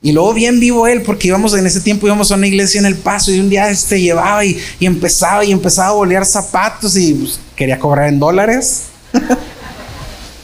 Y 0.04 0.12
luego 0.12 0.36
bien 0.36 0.60
vivo 0.60 0.86
él, 0.86 1.02
porque 1.02 1.30
íbamos 1.30 1.56
en 1.56 1.66
ese 1.66 1.82
tiempo 1.82 2.06
íbamos 2.06 2.32
a 2.32 2.36
una 2.36 2.46
iglesia 2.46 2.78
en 2.78 2.86
el 2.86 2.96
paso 2.96 3.32
y 3.32 3.40
un 3.40 3.50
día 3.50 3.72
este 3.72 4.00
llevaba 4.00 4.46
y, 4.46 4.62
empezaba 4.80 5.44
y 5.44 5.52
empezaba 5.52 5.90
a 5.90 5.94
bolear 5.94 6.28
zapatos 6.28 6.96
y 6.96 7.16
pues, 7.16 7.40
quería 7.56 7.80
cobrar 7.80 8.08
en 8.08 8.20
dólares. 8.20 8.84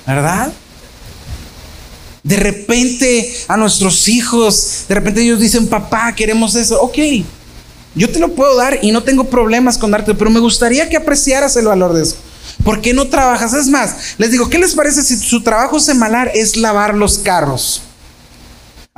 ¿verdad? 0.08 0.52
De 2.24 2.38
repente 2.38 3.34
a 3.48 3.58
nuestros 3.58 4.08
hijos, 4.08 4.86
de 4.88 4.96
repente 4.96 5.22
ellos 5.22 5.40
dicen, 5.40 5.68
papá, 5.68 6.14
queremos 6.16 6.56
eso. 6.56 6.82
Ok, 6.82 6.98
yo 7.94 8.10
te 8.10 8.20
lo 8.20 8.34
puedo 8.34 8.56
dar 8.56 8.80
y 8.82 8.92
no 8.92 9.04
tengo 9.04 9.26
problemas 9.26 9.78
con 9.78 9.92
darte, 9.92 10.14
pero 10.14 10.30
me 10.30 10.40
gustaría 10.40 10.90
que 10.90 10.98
apreciaras 10.98 11.56
el 11.58 11.66
valor 11.66 11.94
de 11.94 12.04
eso. 12.04 12.16
¿Por 12.64 12.82
qué 12.82 12.94
no 12.94 13.08
trabajas? 13.08 13.54
Es 13.54 13.68
más, 13.68 14.16
les 14.18 14.32
digo, 14.32 14.50
¿qué 14.50 14.58
les 14.58 14.74
parece 14.74 15.04
si 15.04 15.18
su 15.18 15.42
trabajo 15.44 15.80
semanal 15.80 16.32
es 16.34 16.58
lavar 16.58 16.96
los 16.96 17.20
carros? 17.20 17.82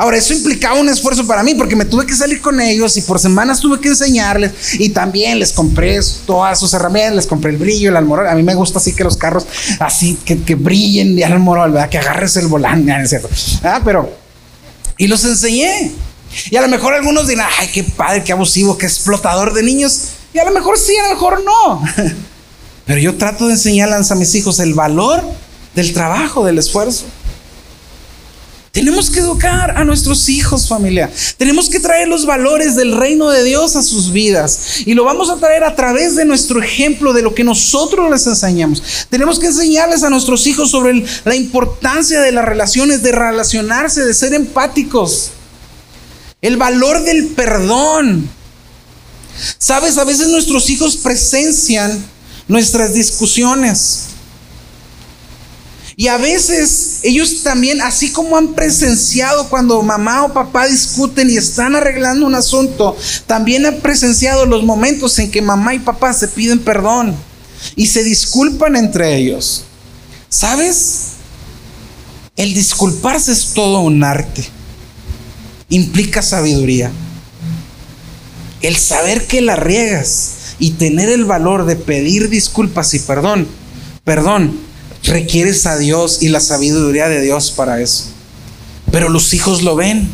Ahora, 0.01 0.15
eso 0.15 0.33
implicaba 0.33 0.79
un 0.79 0.87
esfuerzo 0.87 1.27
para 1.27 1.43
mí 1.43 1.55
porque 1.55 1.75
me 1.75 1.83
tuve 1.83 2.05
que 2.05 2.15
salir 2.15 2.39
con 2.39 2.61
ellos 2.61 2.95
y 2.95 3.01
por 3.01 3.19
semanas 3.19 3.59
tuve 3.59 3.81
que 3.81 3.89
enseñarles 3.89 4.53
y 4.79 4.91
también 4.91 5.37
les 5.37 5.51
compré 5.51 5.99
todas 6.25 6.57
sus 6.57 6.73
herramientas, 6.73 7.15
les 7.17 7.27
compré 7.27 7.51
el 7.51 7.57
brillo, 7.57 7.89
el 7.89 7.97
almorol. 7.97 8.25
A 8.29 8.33
mí 8.33 8.41
me 8.41 8.55
gusta 8.55 8.79
así 8.79 8.95
que 8.95 9.03
los 9.03 9.17
carros 9.17 9.45
así 9.77 10.17
que, 10.23 10.41
que 10.41 10.55
brillen 10.55 11.17
de 11.17 11.25
almorol, 11.25 11.73
¿verdad? 11.73 11.89
Que 11.89 11.97
agarres 11.97 12.37
el 12.37 12.47
volante, 12.47 12.93
¿no 12.93 13.03
es 13.03 13.09
cierto? 13.09 13.27
Ah, 13.61 13.81
pero, 13.83 14.09
y 14.97 15.07
los 15.07 15.25
enseñé. 15.25 15.91
Y 16.49 16.55
a 16.55 16.61
lo 16.61 16.69
mejor 16.69 16.93
algunos 16.93 17.27
dirán, 17.27 17.49
ay, 17.59 17.67
qué 17.67 17.83
padre, 17.83 18.23
qué 18.23 18.31
abusivo, 18.31 18.77
qué 18.77 18.85
explotador 18.85 19.53
de 19.53 19.63
niños. 19.63 20.11
Y 20.33 20.39
a 20.39 20.45
lo 20.45 20.51
mejor 20.51 20.79
sí, 20.79 20.95
a 20.95 21.09
lo 21.09 21.15
mejor 21.15 21.43
no. 21.43 21.83
Pero 22.85 23.01
yo 23.01 23.17
trato 23.17 23.47
de 23.47 23.53
enseñarles 23.55 24.09
a 24.11 24.15
mis 24.15 24.33
hijos 24.33 24.61
el 24.61 24.75
valor 24.75 25.25
del 25.75 25.91
trabajo, 25.91 26.45
del 26.45 26.57
esfuerzo. 26.57 27.03
Tenemos 28.71 29.09
que 29.09 29.19
educar 29.19 29.77
a 29.77 29.83
nuestros 29.83 30.29
hijos, 30.29 30.67
familia. 30.67 31.11
Tenemos 31.37 31.69
que 31.69 31.79
traer 31.79 32.07
los 32.07 32.25
valores 32.25 32.75
del 32.75 32.95
reino 32.95 33.29
de 33.29 33.43
Dios 33.43 33.75
a 33.75 33.81
sus 33.81 34.11
vidas. 34.11 34.81
Y 34.85 34.93
lo 34.93 35.03
vamos 35.03 35.29
a 35.29 35.37
traer 35.37 35.63
a 35.63 35.75
través 35.75 36.15
de 36.15 36.25
nuestro 36.25 36.61
ejemplo, 36.61 37.13
de 37.13 37.23
lo 37.23 37.33
que 37.33 37.43
nosotros 37.43 38.11
les 38.11 38.27
enseñamos. 38.27 38.83
Tenemos 39.09 39.39
que 39.39 39.47
enseñarles 39.47 40.03
a 40.03 40.09
nuestros 40.09 40.45
hijos 40.45 40.69
sobre 40.69 41.03
la 41.25 41.35
importancia 41.35 42.21
de 42.21 42.31
las 42.31 42.45
relaciones, 42.45 43.01
de 43.01 43.11
relacionarse, 43.11 44.05
de 44.05 44.13
ser 44.13 44.33
empáticos. 44.35 45.31
El 46.41 46.57
valor 46.57 47.03
del 47.03 47.27
perdón. 47.27 48.29
Sabes, 49.57 49.97
a 49.97 50.03
veces 50.03 50.27
nuestros 50.27 50.69
hijos 50.69 50.97
presencian 50.97 52.03
nuestras 52.47 52.93
discusiones. 52.93 54.08
Y 55.99 56.07
a 56.07 56.15
veces 56.15 56.99
ellos 57.03 57.43
también, 57.43 57.81
así 57.81 58.13
como 58.13 58.37
han 58.37 58.53
presenciado 58.53 59.49
cuando 59.49 59.83
mamá 59.83 60.23
o 60.23 60.33
papá 60.33 60.65
discuten 60.65 61.29
y 61.29 61.35
están 61.35 61.75
arreglando 61.75 62.25
un 62.25 62.35
asunto, 62.35 62.95
también 63.27 63.65
han 63.65 63.81
presenciado 63.81 64.45
los 64.45 64.63
momentos 64.63 65.19
en 65.19 65.29
que 65.29 65.41
mamá 65.41 65.75
y 65.75 65.79
papá 65.79 66.13
se 66.13 66.29
piden 66.29 66.59
perdón 66.59 67.13
y 67.75 67.87
se 67.87 68.05
disculpan 68.05 68.77
entre 68.77 69.17
ellos. 69.17 69.65
¿Sabes? 70.29 71.15
El 72.37 72.53
disculparse 72.53 73.33
es 73.33 73.47
todo 73.53 73.81
un 73.81 74.01
arte. 74.01 74.47
Implica 75.67 76.21
sabiduría. 76.21 76.93
El 78.61 78.77
saber 78.77 79.27
que 79.27 79.41
la 79.41 79.57
riegas 79.57 80.55
y 80.59 80.71
tener 80.71 81.09
el 81.09 81.25
valor 81.25 81.65
de 81.65 81.75
pedir 81.75 82.29
disculpas 82.29 82.93
y 82.93 82.99
perdón, 82.99 83.49
perdón, 84.05 84.68
requieres 85.03 85.65
a 85.65 85.77
Dios 85.77 86.21
y 86.21 86.29
la 86.29 86.39
sabiduría 86.39 87.07
de 87.07 87.21
Dios 87.21 87.51
para 87.51 87.81
eso. 87.81 88.05
Pero 88.91 89.09
los 89.09 89.33
hijos 89.33 89.61
lo 89.61 89.75
ven. 89.75 90.09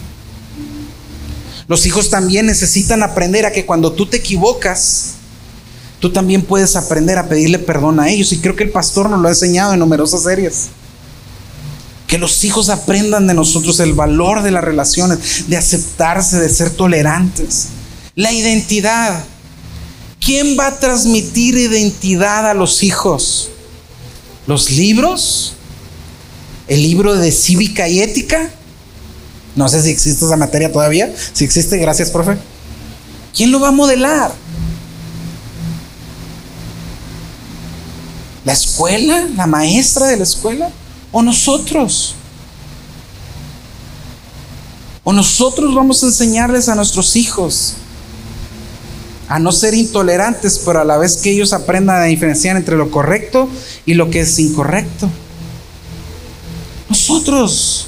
Los 1.68 1.86
hijos 1.86 2.10
también 2.10 2.46
necesitan 2.46 3.02
aprender 3.02 3.46
a 3.46 3.52
que 3.52 3.66
cuando 3.66 3.92
tú 3.92 4.06
te 4.06 4.18
equivocas, 4.18 5.14
tú 6.00 6.12
también 6.12 6.44
puedes 6.44 6.76
aprender 6.76 7.18
a 7.18 7.28
pedirle 7.28 7.58
perdón 7.58 8.00
a 8.00 8.10
ellos. 8.10 8.32
Y 8.34 8.40
creo 8.40 8.56
que 8.56 8.64
el 8.64 8.70
pastor 8.70 9.10
nos 9.10 9.22
lo 9.22 9.28
ha 9.28 9.32
enseñado 9.32 9.74
en 9.74 9.80
numerosas 9.80 10.24
series. 10.24 10.68
Que 12.08 12.20
los 12.20 12.44
hijos 12.44 12.70
aprendan 12.70 13.26
de 13.26 13.34
nosotros 13.34 13.80
el 13.80 13.94
valor 13.94 14.44
de 14.44 14.52
las 14.52 14.64
relaciones, 14.64 15.50
de 15.50 15.58
aceptarse, 15.58 16.40
de 16.40 16.50
ser 16.50 16.70
tolerantes. 16.70 17.70
La 18.14 18.32
identidad. 18.32 19.24
¿Quién 20.20 20.58
va 20.58 20.68
a 20.68 20.80
transmitir 20.80 21.56
identidad 21.58 22.50
a 22.50 22.54
los 22.54 22.84
hijos? 22.84 23.50
Los 24.48 24.70
libros, 24.72 25.54
el 26.68 26.82
libro 26.82 27.16
de 27.16 27.32
cívica 27.32 27.88
y 27.88 28.02
ética, 28.02 28.50
No 29.56 29.70
sé 29.70 29.82
si 29.82 29.90
existe 29.90 30.26
esa 30.26 30.36
materia 30.36 30.70
todavía. 30.70 31.14
Si 31.32 31.46
existe, 31.46 31.78
gracias, 31.78 32.10
profe. 32.10 32.38
¿Quién 33.34 33.52
lo 33.52 33.60
va 33.62 33.70
a 33.70 33.72
modelar? 33.72 34.34
¿La 38.44 38.52
escuela? 38.52 39.28
¿La 39.38 39.48
maestra 39.48 40.08
de 40.08 40.18
la 40.18 40.24
escuela? 40.24 40.70
¿O 41.14 41.22
nosotros? 41.22 42.16
¿O 45.06 45.14
nosotros 45.14 45.74
vamos 45.74 46.04
a 46.04 46.08
enseñarles 46.08 46.68
a 46.68 46.76
nuestros 46.76 47.16
hijos 47.16 47.76
a 49.28 49.40
no 49.40 49.52
ser 49.52 49.74
intolerantes, 49.74 50.62
pero 50.64 50.82
a 50.82 50.86
la 50.86 50.98
vez 50.98 51.18
que 51.18 51.32
ellos 51.32 51.54
aprendan 51.54 52.02
a 52.02 52.06
diferenciar 52.06 52.58
entre 52.58 52.78
lo 52.78 52.92
correcto 52.92 53.50
y 53.86 53.96
lo 53.96 54.10
que 54.10 54.22
es 54.22 54.38
incorrecto? 54.40 55.10
Nosotros. 56.90 57.88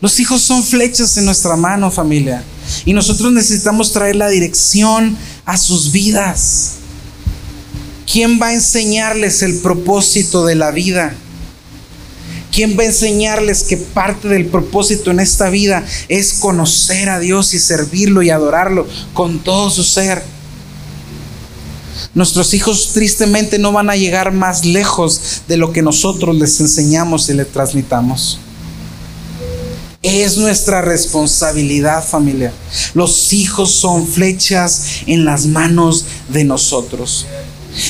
Los 0.00 0.18
hijos 0.18 0.42
son 0.42 0.64
flechas 0.64 1.16
en 1.16 1.24
nuestra 1.24 1.56
mano, 1.56 1.90
familia. 1.90 2.42
Y 2.84 2.92
nosotros 2.92 3.32
necesitamos 3.32 3.92
traer 3.92 4.16
la 4.16 4.28
dirección 4.28 5.16
a 5.44 5.56
sus 5.56 5.92
vidas. 5.92 6.72
¿Quién 8.10 8.40
va 8.40 8.48
a 8.48 8.54
enseñarles 8.54 9.42
el 9.42 9.58
propósito 9.58 10.44
de 10.44 10.54
la 10.54 10.70
vida? 10.70 11.14
¿Quién 12.52 12.76
va 12.78 12.82
a 12.82 12.86
enseñarles 12.86 13.62
que 13.62 13.78
parte 13.78 14.28
del 14.28 14.46
propósito 14.46 15.10
en 15.10 15.20
esta 15.20 15.48
vida 15.48 15.84
es 16.08 16.34
conocer 16.34 17.08
a 17.08 17.18
Dios 17.18 17.54
y 17.54 17.58
servirlo 17.58 18.22
y 18.22 18.30
adorarlo 18.30 18.86
con 19.14 19.38
todo 19.38 19.70
su 19.70 19.82
ser? 19.82 20.22
Nuestros 22.14 22.54
hijos 22.54 22.90
tristemente 22.92 23.58
no 23.58 23.72
van 23.72 23.90
a 23.90 23.96
llegar 23.96 24.32
más 24.32 24.64
lejos 24.64 25.42
de 25.48 25.56
lo 25.56 25.72
que 25.72 25.82
nosotros 25.82 26.36
les 26.36 26.60
enseñamos 26.60 27.28
y 27.28 27.34
les 27.34 27.50
transmitamos. 27.50 28.38
Es 30.02 30.36
nuestra 30.36 30.82
responsabilidad 30.82 32.04
familia. 32.04 32.52
Los 32.92 33.32
hijos 33.32 33.70
son 33.70 34.06
flechas 34.06 34.82
en 35.06 35.24
las 35.24 35.46
manos 35.46 36.06
de 36.28 36.44
nosotros. 36.44 37.26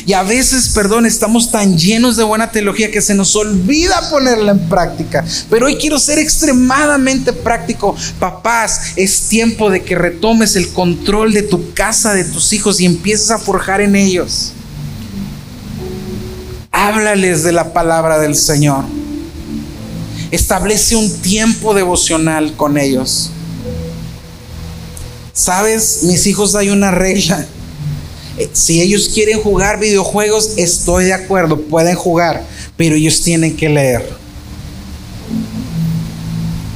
Y 0.06 0.12
a 0.12 0.22
veces, 0.22 0.68
perdón, 0.68 1.06
estamos 1.06 1.50
tan 1.50 1.76
llenos 1.76 2.16
de 2.16 2.24
buena 2.24 2.50
teología 2.50 2.90
que 2.90 3.00
se 3.00 3.14
nos 3.14 3.34
olvida 3.34 4.10
ponerla 4.10 4.52
en 4.52 4.68
práctica. 4.68 5.24
Pero 5.50 5.66
hoy 5.66 5.76
quiero 5.76 5.98
ser 5.98 6.18
extremadamente 6.18 7.32
práctico. 7.32 7.96
Papás, 8.18 8.92
es 8.96 9.28
tiempo 9.28 9.70
de 9.70 9.82
que 9.82 9.96
retomes 9.96 10.56
el 10.56 10.72
control 10.72 11.32
de 11.32 11.42
tu 11.42 11.72
casa, 11.74 12.14
de 12.14 12.24
tus 12.24 12.52
hijos 12.52 12.80
y 12.80 12.86
empieces 12.86 13.30
a 13.30 13.38
forjar 13.38 13.80
en 13.80 13.96
ellos. 13.96 14.52
Háblales 16.70 17.42
de 17.42 17.52
la 17.52 17.72
palabra 17.72 18.18
del 18.18 18.36
Señor. 18.36 18.84
Establece 20.30 20.96
un 20.96 21.12
tiempo 21.20 21.74
devocional 21.74 22.54
con 22.56 22.78
ellos. 22.78 23.30
Sabes, 25.32 26.00
mis 26.04 26.26
hijos 26.26 26.54
hay 26.54 26.70
una 26.70 26.90
regla 26.90 27.46
si 28.52 28.80
ellos 28.80 29.10
quieren 29.12 29.40
jugar 29.40 29.78
videojuegos, 29.78 30.52
estoy 30.56 31.04
de 31.04 31.12
acuerdo, 31.12 31.60
pueden 31.60 31.94
jugar, 31.94 32.44
pero 32.76 32.96
ellos 32.96 33.22
tienen 33.22 33.56
que 33.56 33.68
leer. 33.68 34.22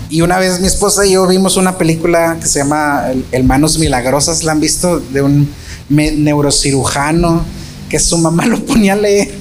Y 0.09 0.21
una 0.21 0.38
vez 0.38 0.61
mi 0.61 0.66
esposa 0.66 1.05
y 1.05 1.12
yo 1.12 1.27
vimos 1.27 1.57
una 1.57 1.79
película 1.79 2.38
que 2.40 2.47
se 2.47 2.61
llama 2.61 3.07
El 3.33 3.45
Manos 3.45 3.79
Milagrosas, 3.79 4.45
la 4.45 4.53
han 4.53 4.61
visto, 4.61 5.01
de 5.01 5.23
un 5.23 5.49
neurocirujano 5.88 7.45
que 7.88 7.99
su 7.99 8.19
mamá 8.19 8.47
lo 8.47 8.64
ponía 8.64 8.92
a 8.92 8.97
leer. 8.97 9.35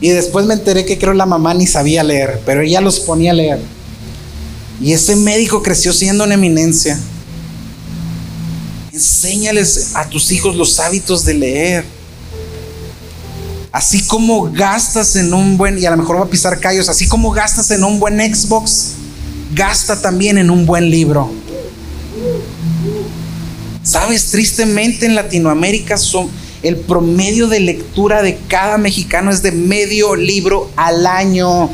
Y 0.00 0.10
después 0.10 0.46
me 0.46 0.54
enteré 0.54 0.84
que 0.84 0.98
creo 0.98 1.12
la 1.12 1.26
mamá 1.26 1.54
ni 1.54 1.66
sabía 1.66 2.04
leer, 2.04 2.40
pero 2.46 2.62
ella 2.62 2.80
los 2.80 3.00
ponía 3.00 3.32
a 3.32 3.34
leer. 3.34 3.60
Y 4.80 4.92
ese 4.92 5.16
médico 5.16 5.62
creció 5.62 5.92
siendo 5.92 6.24
una 6.24 6.34
eminencia. 6.34 6.98
Enséñales 8.98 9.92
a 9.94 10.08
tus 10.08 10.32
hijos 10.32 10.56
los 10.56 10.80
hábitos 10.80 11.24
de 11.24 11.34
leer. 11.34 11.84
Así 13.70 14.02
como 14.02 14.50
gastas 14.50 15.14
en 15.14 15.32
un 15.32 15.56
buen, 15.56 15.78
y 15.78 15.86
a 15.86 15.92
lo 15.92 15.98
mejor 15.98 16.16
va 16.16 16.24
a 16.24 16.28
pisar 16.28 16.58
callos, 16.58 16.88
así 16.88 17.06
como 17.06 17.30
gastas 17.30 17.70
en 17.70 17.84
un 17.84 18.00
buen 18.00 18.18
Xbox, 18.18 18.94
gasta 19.54 20.02
también 20.02 20.36
en 20.36 20.50
un 20.50 20.66
buen 20.66 20.90
libro. 20.90 21.30
Sabes, 23.84 24.32
tristemente 24.32 25.06
en 25.06 25.14
Latinoamérica 25.14 25.96
son, 25.96 26.28
el 26.64 26.74
promedio 26.74 27.46
de 27.46 27.60
lectura 27.60 28.20
de 28.20 28.36
cada 28.48 28.78
mexicano 28.78 29.30
es 29.30 29.42
de 29.42 29.52
medio 29.52 30.16
libro 30.16 30.72
al 30.74 31.06
año 31.06 31.70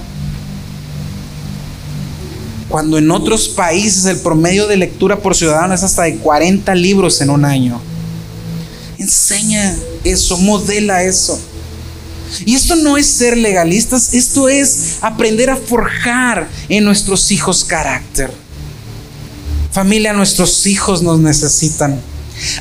cuando 2.75 2.99
en 2.99 3.09
otros 3.13 3.47
países 3.47 4.05
el 4.07 4.17
promedio 4.17 4.67
de 4.67 4.77
lectura 4.77 5.21
por 5.21 5.37
ciudadano 5.37 5.75
es 5.75 5.85
hasta 5.85 6.03
de 6.03 6.17
40 6.17 6.75
libros 6.75 7.21
en 7.21 7.31
un 7.31 7.45
año. 7.45 7.81
Enseña 8.99 9.77
eso, 10.03 10.37
modela 10.39 11.05
eso. 11.05 11.39
Y 12.45 12.57
esto 12.57 12.75
no 12.75 12.97
es 12.97 13.07
ser 13.07 13.39
legalistas, 13.39 14.13
esto 14.13 14.49
es 14.49 14.97
aprender 15.03 15.51
a 15.51 15.57
forjar 15.57 16.49
en 16.69 16.83
nuestros 16.83 17.31
hijos 17.31 17.65
carácter. 17.65 18.33
Familia, 19.71 20.13
nuestros 20.13 20.67
hijos 20.67 21.01
nos 21.01 21.21
necesitan. 21.21 22.01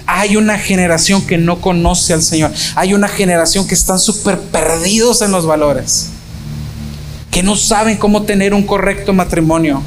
Hay 0.05 0.35
una 0.35 0.59
generación 0.59 1.25
que 1.25 1.39
no 1.39 1.59
conoce 1.59 2.13
al 2.13 2.21
Señor. 2.21 2.51
Hay 2.75 2.93
una 2.93 3.07
generación 3.07 3.65
que 3.65 3.73
están 3.73 3.97
súper 3.97 4.39
perdidos 4.39 5.23
en 5.23 5.31
los 5.31 5.47
valores. 5.47 6.09
Que 7.31 7.41
no 7.41 7.55
saben 7.55 7.97
cómo 7.97 8.21
tener 8.21 8.53
un 8.53 8.61
correcto 8.61 9.11
matrimonio 9.11 9.81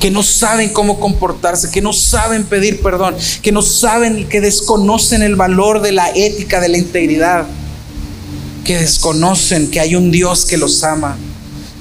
que 0.00 0.10
no 0.10 0.22
saben 0.22 0.70
cómo 0.70 1.00
comportarse, 1.00 1.70
que 1.70 1.80
no 1.80 1.92
saben 1.92 2.44
pedir 2.44 2.80
perdón, 2.80 3.14
que 3.42 3.52
no 3.52 3.62
saben, 3.62 4.28
que 4.28 4.40
desconocen 4.40 5.22
el 5.22 5.36
valor 5.36 5.80
de 5.80 5.92
la 5.92 6.10
ética, 6.10 6.60
de 6.60 6.68
la 6.68 6.78
integridad, 6.78 7.46
que 8.64 8.78
desconocen 8.78 9.70
que 9.70 9.80
hay 9.80 9.94
un 9.94 10.10
Dios 10.10 10.44
que 10.44 10.56
los 10.56 10.82
ama, 10.84 11.16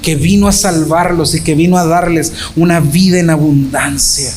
que 0.01 0.15
vino 0.15 0.47
a 0.47 0.51
salvarlos 0.51 1.35
y 1.35 1.41
que 1.41 1.55
vino 1.55 1.77
a 1.77 1.85
darles 1.85 2.31
una 2.55 2.79
vida 2.79 3.19
en 3.19 3.29
abundancia, 3.29 4.31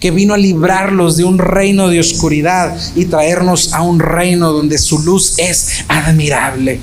que 0.00 0.10
vino 0.10 0.34
a 0.34 0.38
librarlos 0.38 1.16
de 1.16 1.24
un 1.24 1.38
reino 1.38 1.88
de 1.88 2.00
oscuridad 2.00 2.76
y 2.96 3.04
traernos 3.04 3.72
a 3.72 3.82
un 3.82 4.00
reino 4.00 4.52
donde 4.52 4.78
su 4.78 4.98
luz 4.98 5.34
es 5.38 5.84
admirable 5.88 6.80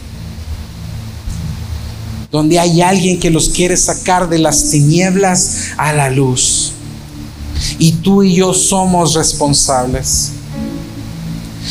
donde 2.32 2.60
hay 2.60 2.82
alguien 2.82 3.20
que 3.20 3.30
los 3.30 3.50
quiere 3.50 3.78
sacar 3.78 4.30
de 4.30 4.40
las 4.40 4.70
tinieblas 4.70 5.70
a 5.78 5.94
la 5.94 6.10
luz. 6.10 6.74
Y 7.80 7.94
tú 7.94 8.24
y 8.24 8.36
yo 8.36 8.54
somos 8.54 9.14
responsables. 9.14 10.32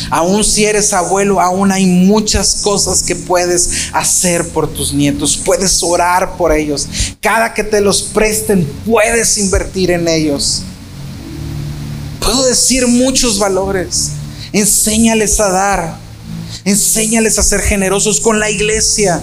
Aún 0.09 0.43
si 0.43 0.65
eres 0.65 0.93
abuelo, 0.93 1.41
aún 1.41 1.71
hay 1.71 1.85
muchas 1.85 2.61
cosas 2.61 3.03
que 3.03 3.15
puedes 3.15 3.89
hacer 3.93 4.47
por 4.49 4.71
tus 4.71 4.93
nietos. 4.93 5.37
Puedes 5.43 5.81
orar 5.83 6.37
por 6.37 6.51
ellos. 6.51 6.87
Cada 7.21 7.53
que 7.53 7.63
te 7.63 7.81
los 7.81 8.01
presten, 8.01 8.65
puedes 8.85 9.37
invertir 9.37 9.91
en 9.91 10.07
ellos. 10.07 10.61
Puedo 12.19 12.45
decir 12.45 12.87
muchos 12.87 13.39
valores. 13.39 14.11
Enséñales 14.53 15.39
a 15.39 15.49
dar. 15.49 15.97
Enséñales 16.63 17.37
a 17.39 17.43
ser 17.43 17.61
generosos 17.61 18.19
con 18.21 18.39
la 18.39 18.49
iglesia. 18.49 19.21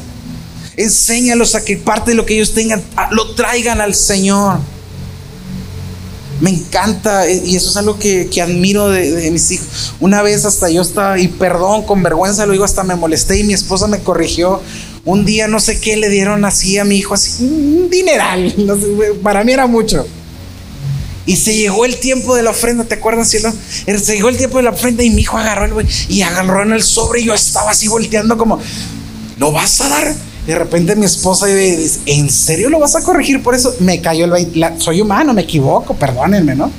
Enséñalos 0.76 1.54
a 1.54 1.64
que 1.64 1.76
parte 1.76 2.10
de 2.10 2.16
lo 2.16 2.26
que 2.26 2.34
ellos 2.34 2.52
tengan 2.52 2.82
lo 3.10 3.34
traigan 3.34 3.80
al 3.80 3.94
Señor. 3.94 4.58
Me 6.40 6.50
encanta 6.50 7.28
eh, 7.28 7.42
y 7.44 7.56
eso 7.56 7.70
es 7.70 7.76
algo 7.76 7.98
que, 7.98 8.28
admiro 8.42 8.90
de, 8.90 9.30
mis 9.30 9.50
hijos. 9.52 9.94
Una 10.00 10.20
vez 10.22 10.44
hasta 10.44 10.68
yo 10.68 10.82
estaba, 10.82 11.18
y 11.18 11.28
perdón, 11.28 11.84
con 11.84 12.02
vergüenza 12.02 12.44
lo 12.44 12.52
digo, 12.52 12.64
hasta 12.64 12.82
me 12.82 12.96
molesté 12.96 13.38
y 13.38 13.44
mi 13.44 13.54
esposa 13.54 13.86
me 13.86 14.00
corrigió. 14.00 14.60
Un 15.04 15.24
día 15.24 15.48
no 15.48 15.60
sé 15.60 15.80
qué 15.80 15.96
le 15.96 16.08
dieron 16.08 16.44
así 16.44 16.78
a 16.78 16.84
mi 16.84 16.96
hijo, 16.96 17.14
así 17.14 17.44
un 17.44 17.88
dineral. 17.90 18.54
para 19.22 19.44
mí 19.44 19.52
era 19.52 19.66
mucho. 19.66 20.06
Y 21.26 21.36
se 21.36 21.56
llegó 21.56 21.84
el 21.84 21.96
tiempo 21.98 22.34
de 22.34 22.42
la 22.42 22.50
ofrenda, 22.50 22.84
¿te 22.84 22.96
acuerdas, 22.96 23.30
cielo? 23.30 23.50
Se 23.86 24.14
llegó 24.14 24.28
el 24.28 24.36
tiempo 24.36 24.58
de 24.58 24.64
la 24.64 24.70
ofrenda 24.70 25.02
y 25.02 25.10
mi 25.10 25.22
hijo 25.22 25.38
agarró 25.38 25.80
el 25.80 25.88
y 26.08 26.20
agarró 26.20 26.62
en 26.62 26.72
el 26.72 26.82
sobre 26.82 27.20
y 27.20 27.24
yo 27.24 27.34
estaba 27.34 27.70
así 27.70 27.88
volteando 27.88 28.36
como, 28.36 28.60
¿lo 29.38 29.52
vas 29.52 29.80
a 29.80 29.88
dar? 29.88 30.14
De 30.46 30.58
repente 30.58 30.94
mi 30.94 31.06
esposa 31.06 31.46
dice, 31.46 32.00
¿en 32.06 32.30
serio 32.30 32.68
lo 32.68 32.78
vas 32.78 32.94
a 32.96 33.02
corregir 33.02 33.42
por 33.42 33.54
eso? 33.54 33.74
Me 33.80 34.00
cayó 34.00 34.26
el 34.26 34.30
20, 34.30 34.78
soy 34.78 35.00
humano, 35.00 35.32
me 35.32 35.42
equivoco, 35.42 35.94
perdónenme, 35.94 36.54
¿no? 36.54 36.70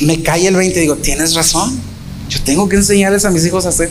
Me 0.00 0.20
cae 0.22 0.48
el 0.48 0.56
20 0.56 0.78
y 0.78 0.82
digo, 0.82 0.96
tienes 0.96 1.34
razón, 1.34 1.78
yo 2.28 2.42
tengo 2.42 2.68
que 2.68 2.76
enseñarles 2.76 3.24
a 3.24 3.30
mis 3.30 3.46
hijos 3.46 3.66
a 3.66 3.68
hacer. 3.68 3.90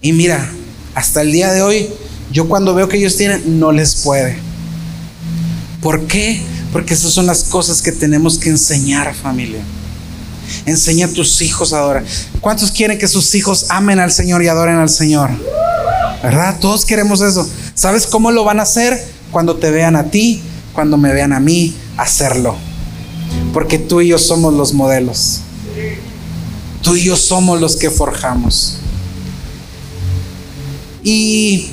Y 0.00 0.12
mira, 0.12 0.50
hasta 0.96 1.22
el 1.22 1.30
día 1.30 1.52
de 1.52 1.62
hoy, 1.62 1.88
yo 2.32 2.48
cuando 2.48 2.74
veo 2.74 2.88
que 2.88 2.96
ellos 2.96 3.16
tienen, 3.16 3.60
no 3.60 3.70
les 3.70 3.96
puede. 3.96 4.36
¿Por 5.80 6.06
qué? 6.06 6.42
Porque 6.72 6.94
esas 6.94 7.12
son 7.12 7.26
las 7.26 7.44
cosas 7.44 7.82
que 7.82 7.92
tenemos 7.92 8.38
que 8.38 8.48
enseñar, 8.48 9.14
familia. 9.14 9.60
Enseña 10.66 11.06
a 11.06 11.08
tus 11.08 11.40
hijos 11.42 11.72
a 11.72 11.78
adorar. 11.78 12.04
¿Cuántos 12.40 12.72
quieren 12.72 12.98
que 12.98 13.06
sus 13.06 13.34
hijos 13.34 13.66
amen 13.68 14.00
al 14.00 14.10
Señor 14.10 14.42
y 14.42 14.48
adoren 14.48 14.76
al 14.76 14.88
Señor? 14.88 15.30
¿Verdad? 16.22 16.58
Todos 16.60 16.84
queremos 16.84 17.20
eso. 17.20 17.48
¿Sabes 17.74 18.06
cómo 18.06 18.30
lo 18.30 18.44
van 18.44 18.60
a 18.60 18.62
hacer? 18.62 19.02
Cuando 19.30 19.56
te 19.56 19.70
vean 19.70 19.96
a 19.96 20.04
ti, 20.04 20.42
cuando 20.72 20.96
me 20.96 21.12
vean 21.12 21.32
a 21.32 21.40
mí 21.40 21.74
hacerlo. 21.96 22.54
Porque 23.52 23.78
tú 23.78 24.00
y 24.00 24.08
yo 24.08 24.18
somos 24.18 24.54
los 24.54 24.72
modelos. 24.72 25.40
Tú 26.82 26.96
y 26.96 27.04
yo 27.04 27.16
somos 27.16 27.60
los 27.60 27.76
que 27.76 27.90
forjamos. 27.90 28.78
Y 31.02 31.70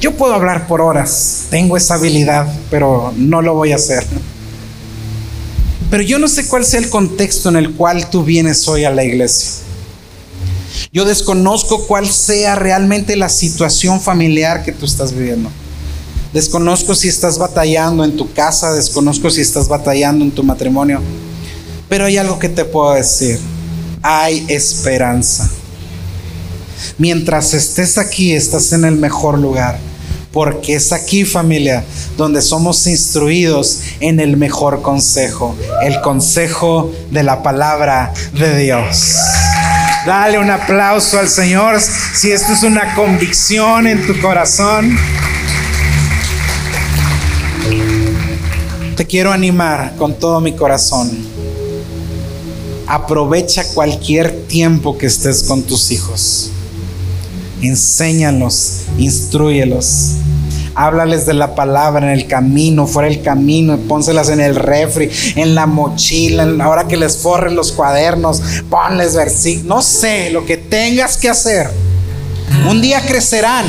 yo 0.00 0.16
puedo 0.16 0.34
hablar 0.34 0.66
por 0.66 0.80
horas, 0.80 1.46
tengo 1.50 1.76
esa 1.76 1.94
habilidad, 1.94 2.52
pero 2.70 3.12
no 3.16 3.42
lo 3.42 3.54
voy 3.54 3.72
a 3.72 3.76
hacer. 3.76 4.04
Pero 5.90 6.02
yo 6.02 6.18
no 6.18 6.28
sé 6.28 6.46
cuál 6.46 6.64
sea 6.64 6.80
el 6.80 6.90
contexto 6.90 7.48
en 7.48 7.56
el 7.56 7.74
cual 7.74 8.10
tú 8.10 8.24
vienes 8.24 8.66
hoy 8.68 8.84
a 8.84 8.90
la 8.90 9.04
iglesia. 9.04 9.67
Yo 10.92 11.04
desconozco 11.04 11.86
cuál 11.86 12.08
sea 12.08 12.54
realmente 12.54 13.16
la 13.16 13.28
situación 13.28 14.00
familiar 14.00 14.64
que 14.64 14.72
tú 14.72 14.86
estás 14.86 15.12
viviendo. 15.12 15.50
Desconozco 16.32 16.94
si 16.94 17.08
estás 17.08 17.38
batallando 17.38 18.04
en 18.04 18.16
tu 18.16 18.30
casa, 18.32 18.72
desconozco 18.72 19.30
si 19.30 19.40
estás 19.40 19.68
batallando 19.68 20.24
en 20.24 20.30
tu 20.30 20.42
matrimonio. 20.42 21.00
Pero 21.88 22.04
hay 22.04 22.18
algo 22.18 22.38
que 22.38 22.48
te 22.48 22.64
puedo 22.64 22.92
decir. 22.92 23.38
Hay 24.02 24.44
esperanza. 24.48 25.50
Mientras 26.98 27.54
estés 27.54 27.98
aquí, 27.98 28.34
estás 28.34 28.72
en 28.72 28.84
el 28.84 28.96
mejor 28.96 29.38
lugar. 29.38 29.78
Porque 30.32 30.74
es 30.74 30.92
aquí 30.92 31.24
familia 31.24 31.82
donde 32.18 32.42
somos 32.42 32.86
instruidos 32.86 33.80
en 34.00 34.20
el 34.20 34.36
mejor 34.36 34.82
consejo, 34.82 35.56
el 35.82 36.00
consejo 36.02 36.92
de 37.10 37.22
la 37.22 37.42
palabra 37.42 38.12
de 38.34 38.58
Dios. 38.58 39.16
Dale 40.06 40.38
un 40.38 40.50
aplauso 40.50 41.18
al 41.18 41.28
Señor 41.28 41.80
si 41.80 42.30
esto 42.30 42.52
es 42.52 42.62
una 42.62 42.94
convicción 42.94 43.86
en 43.86 44.06
tu 44.06 44.18
corazón. 44.20 44.96
Te 48.96 49.06
quiero 49.06 49.32
animar 49.32 49.94
con 49.96 50.18
todo 50.18 50.40
mi 50.40 50.54
corazón. 50.56 51.10
Aprovecha 52.86 53.64
cualquier 53.74 54.46
tiempo 54.46 54.96
que 54.96 55.06
estés 55.06 55.42
con 55.42 55.62
tus 55.62 55.90
hijos 55.90 56.52
enséñalos, 57.62 58.82
instruyelos. 58.98 60.12
Háblales 60.78 61.26
de 61.26 61.34
la 61.34 61.56
palabra 61.56 62.06
en 62.06 62.16
el 62.16 62.28
camino, 62.28 62.86
fuera 62.86 63.08
del 63.08 63.20
camino, 63.20 63.76
pónselas 63.88 64.28
en 64.28 64.40
el 64.40 64.54
refri, 64.54 65.10
en 65.34 65.56
la 65.56 65.66
mochila, 65.66 66.46
ahora 66.62 66.86
que 66.86 66.96
les 66.96 67.16
forren 67.16 67.56
los 67.56 67.72
cuadernos, 67.72 68.40
ponles 68.70 69.16
versículos, 69.16 69.66
no 69.66 69.82
sé, 69.82 70.30
lo 70.30 70.46
que 70.46 70.56
tengas 70.56 71.16
que 71.16 71.28
hacer. 71.28 71.68
Un 72.70 72.80
día 72.80 73.04
crecerán 73.04 73.66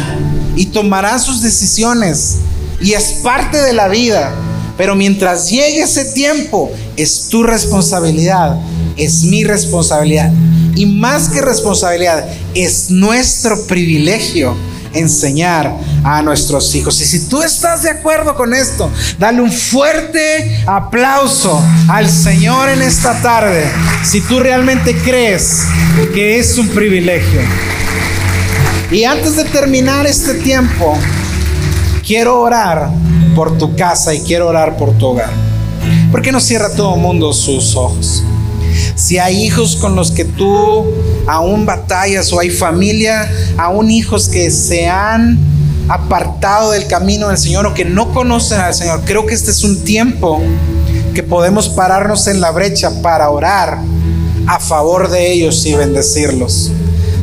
y 0.55 0.68
tomarán 0.68 1.20
sus 1.20 1.41
decisiones 1.41 2.38
y 2.80 2.93
es 2.93 3.22
parte 3.24 3.60
de 3.60 3.74
la 3.74 3.88
vida. 3.88 4.32
Pero 4.78 4.95
mientras 4.95 5.49
llegue 5.49 5.82
ese 5.82 6.05
tiempo, 6.14 6.72
es 6.95 7.28
tu 7.28 7.41
responsabilidad, 7.41 8.55
es 8.97 9.24
mi 9.24 9.43
responsabilidad 9.43 10.32
y 10.76 10.86
más 10.86 11.28
que 11.30 11.41
responsabilidad, 11.41 12.26
es 12.53 12.91
nuestro 12.91 13.66
privilegio 13.66 14.55
enseñar 14.93 15.73
a 16.03 16.21
nuestros 16.21 16.73
hijos. 16.75 16.99
Y 17.01 17.05
si 17.05 17.27
tú 17.27 17.41
estás 17.41 17.83
de 17.83 17.89
acuerdo 17.89 18.35
con 18.35 18.53
esto, 18.53 18.91
dale 19.17 19.41
un 19.41 19.51
fuerte 19.51 20.63
aplauso 20.65 21.61
al 21.87 22.09
Señor 22.09 22.69
en 22.69 22.81
esta 22.81 23.21
tarde. 23.21 23.65
Si 24.03 24.21
tú 24.21 24.39
realmente 24.39 24.95
crees 24.95 25.63
que 26.13 26.39
es 26.39 26.57
un 26.57 26.69
privilegio. 26.69 27.41
Y 28.91 29.03
antes 29.03 29.35
de 29.35 29.43
terminar 29.43 30.07
este 30.07 30.33
tiempo, 30.35 30.97
quiero 32.05 32.41
orar 32.41 32.89
por 33.35 33.57
tu 33.57 33.75
casa 33.75 34.13
y 34.13 34.21
quiero 34.21 34.47
orar 34.47 34.77
por 34.77 34.97
tu 34.97 35.07
hogar. 35.07 35.29
¿Por 36.11 36.21
qué 36.21 36.31
no 36.31 36.39
cierra 36.39 36.73
todo 36.75 36.95
el 36.95 37.01
mundo 37.01 37.31
sus 37.33 37.75
ojos? 37.75 38.23
Si 39.00 39.18
hay 39.18 39.45
hijos 39.45 39.78
con 39.78 39.95
los 39.95 40.12
que 40.12 40.26
tú 40.26 40.86
aún 41.26 41.66
batallas 41.66 42.34
o 42.34 42.39
hay 42.41 42.50
familia, 42.50 43.32
aún 43.58 43.89
hijos 43.89 44.28
que 44.28 44.52
se 44.52 44.89
han 44.89 45.39
apartado 45.88 46.72
del 46.72 46.86
camino 46.86 47.30
del 47.30 47.38
Señor 47.38 47.66
o 47.66 47.74
que 47.74 47.86
no 47.86 48.12
conocen 48.12 48.60
al 48.60 48.74
Señor, 48.74 49.04
creo 49.06 49.26
que 49.26 49.36
este 49.36 49.52
es 49.52 49.64
un 49.64 49.86
tiempo 49.86 50.41
que 51.14 51.24
podemos 51.24 51.70
pararnos 51.70 52.28
en 52.28 52.41
la 52.41 52.52
brecha 52.52 53.02
para 53.02 53.30
orar 53.30 53.78
a 54.47 54.60
favor 54.60 55.10
de 55.10 55.32
ellos 55.32 55.66
y 55.66 55.76
bendecirlos. 55.76 56.74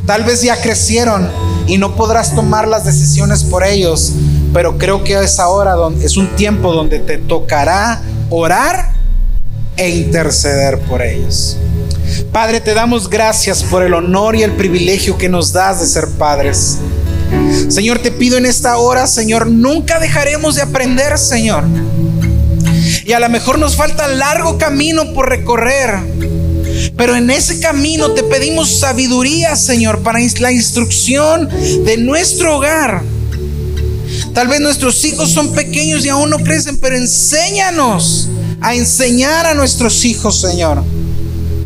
Tal 0.07 0.25
vez 0.25 0.41
ya 0.41 0.59
crecieron 0.63 1.29
y 1.67 1.77
no 1.77 1.95
podrás 1.95 2.35
tomar 2.35 2.67
las 2.67 2.87
decisiones 2.87 3.45
por 3.45 3.65
ellos, 3.65 4.15
pero 4.55 4.79
creo 4.79 5.05
que 5.05 5.23
es 5.23 5.39
ahora 5.39 5.75
es 6.01 6.17
un 6.17 6.35
tiempo 6.37 6.73
donde 6.73 7.01
te 7.01 7.19
tocará 7.19 8.01
orar 8.31 8.96
e 9.77 9.91
interceder 9.91 10.79
por 10.81 11.03
ellos. 11.03 11.57
Padre, 12.33 12.61
te 12.61 12.75
damos 12.75 13.11
gracias 13.11 13.63
por 13.63 13.83
el 13.83 13.95
honor 13.95 14.37
y 14.37 14.43
el 14.43 14.53
privilegio 14.53 15.19
que 15.19 15.29
nos 15.29 15.53
das 15.53 15.81
de 15.81 15.87
ser 15.87 16.09
padres. 16.19 16.79
Señor, 17.69 17.99
te 17.99 18.11
pido 18.11 18.37
en 18.37 18.47
esta 18.47 18.77
hora, 18.79 19.07
Señor, 19.07 19.47
nunca 19.47 19.99
dejaremos 19.99 20.55
de 20.55 20.63
aprender, 20.63 21.19
Señor. 21.19 21.65
Y 23.05 23.13
a 23.13 23.21
lo 23.21 23.29
mejor 23.29 23.59
nos 23.59 23.77
falta 23.77 24.09
largo 24.09 24.59
camino 24.59 25.13
por 25.13 25.29
recorrer. 25.29 25.99
Pero 26.97 27.17
en 27.17 27.31
ese 27.31 27.61
camino 27.61 28.13
te 28.13 28.23
pedimos 28.23 28.79
sabiduría, 28.79 29.57
Señor, 29.57 30.03
para 30.03 30.19
la 30.39 30.53
instrucción 30.53 31.49
de 31.85 31.97
nuestro 31.99 32.57
hogar. 32.57 33.03
Tal 34.33 34.49
vez 34.49 34.61
nuestros 34.61 35.05
hijos 35.05 35.31
son 35.31 35.53
pequeños 35.53 36.05
y 36.05 36.09
aún 36.09 36.31
no 36.31 36.39
crecen, 36.39 36.79
pero 36.79 36.97
enséñanos 36.97 38.29
a 38.67 38.75
enseñar 38.75 39.47
a 39.47 39.55
nuestros 39.55 40.05
hijos, 40.05 40.41
Señor, 40.41 40.83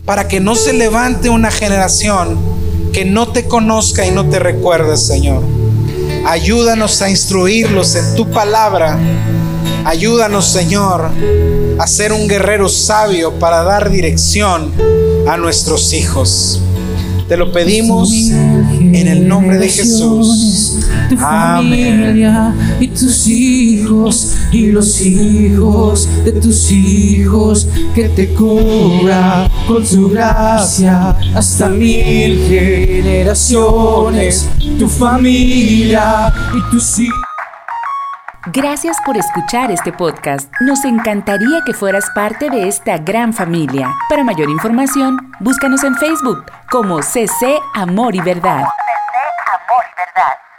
para 0.04 0.28
que 0.28 0.38
no 0.38 0.54
se 0.54 0.74
levante 0.74 1.30
una 1.30 1.50
generación 1.50 2.38
que 2.92 3.06
no 3.06 3.32
te 3.32 3.46
conozca 3.46 4.04
y 4.04 4.10
no 4.10 4.28
te 4.28 4.38
recuerde, 4.38 4.98
Señor. 4.98 5.42
Ayúdanos 6.26 7.00
a 7.00 7.08
instruirlos 7.08 7.94
en 7.94 8.14
tu 8.16 8.30
palabra. 8.30 8.98
Ayúdanos, 9.86 10.44
Señor, 10.44 11.08
a 11.78 11.86
ser 11.86 12.12
un 12.12 12.28
guerrero 12.28 12.68
sabio 12.68 13.32
para 13.38 13.62
dar 13.62 13.88
dirección 13.88 14.70
a 15.26 15.38
nuestros 15.38 15.94
hijos. 15.94 16.60
Te 17.28 17.38
lo 17.38 17.50
pedimos 17.50 18.10
en 18.94 19.08
el 19.08 19.28
nombre 19.28 19.58
de 19.58 19.68
Jesús. 19.68 20.86
Tu 21.08 21.16
familia 21.16 22.54
y 22.78 22.88
tus 22.88 23.26
hijos 23.26 24.36
y 24.52 24.66
los 24.66 25.00
hijos 25.00 26.08
de 26.24 26.32
tus 26.32 26.70
hijos 26.70 27.66
que 27.94 28.08
te 28.08 28.34
cubra 28.34 29.50
con 29.66 29.86
su 29.86 30.08
gracia 30.08 31.16
hasta 31.34 31.68
mil 31.68 32.46
generaciones. 32.48 34.48
Tu 34.78 34.88
familia 34.88 36.32
y 36.56 36.70
tus 36.70 36.98
hijos. 36.98 37.18
Gracias 38.46 38.96
por 39.04 39.18
escuchar 39.18 39.70
este 39.70 39.92
podcast. 39.92 40.50
Nos 40.60 40.86
encantaría 40.86 41.60
que 41.66 41.74
fueras 41.74 42.06
parte 42.14 42.48
de 42.48 42.68
esta 42.68 42.96
gran 42.96 43.34
familia. 43.34 43.94
Para 44.08 44.24
mayor 44.24 44.48
información, 44.48 45.30
búscanos 45.40 45.84
en 45.84 45.94
Facebook 45.96 46.46
como 46.70 47.02
CC 47.02 47.58
Amor 47.74 48.14
y 48.14 48.20
Verdad. 48.20 48.64
that. 50.14 50.49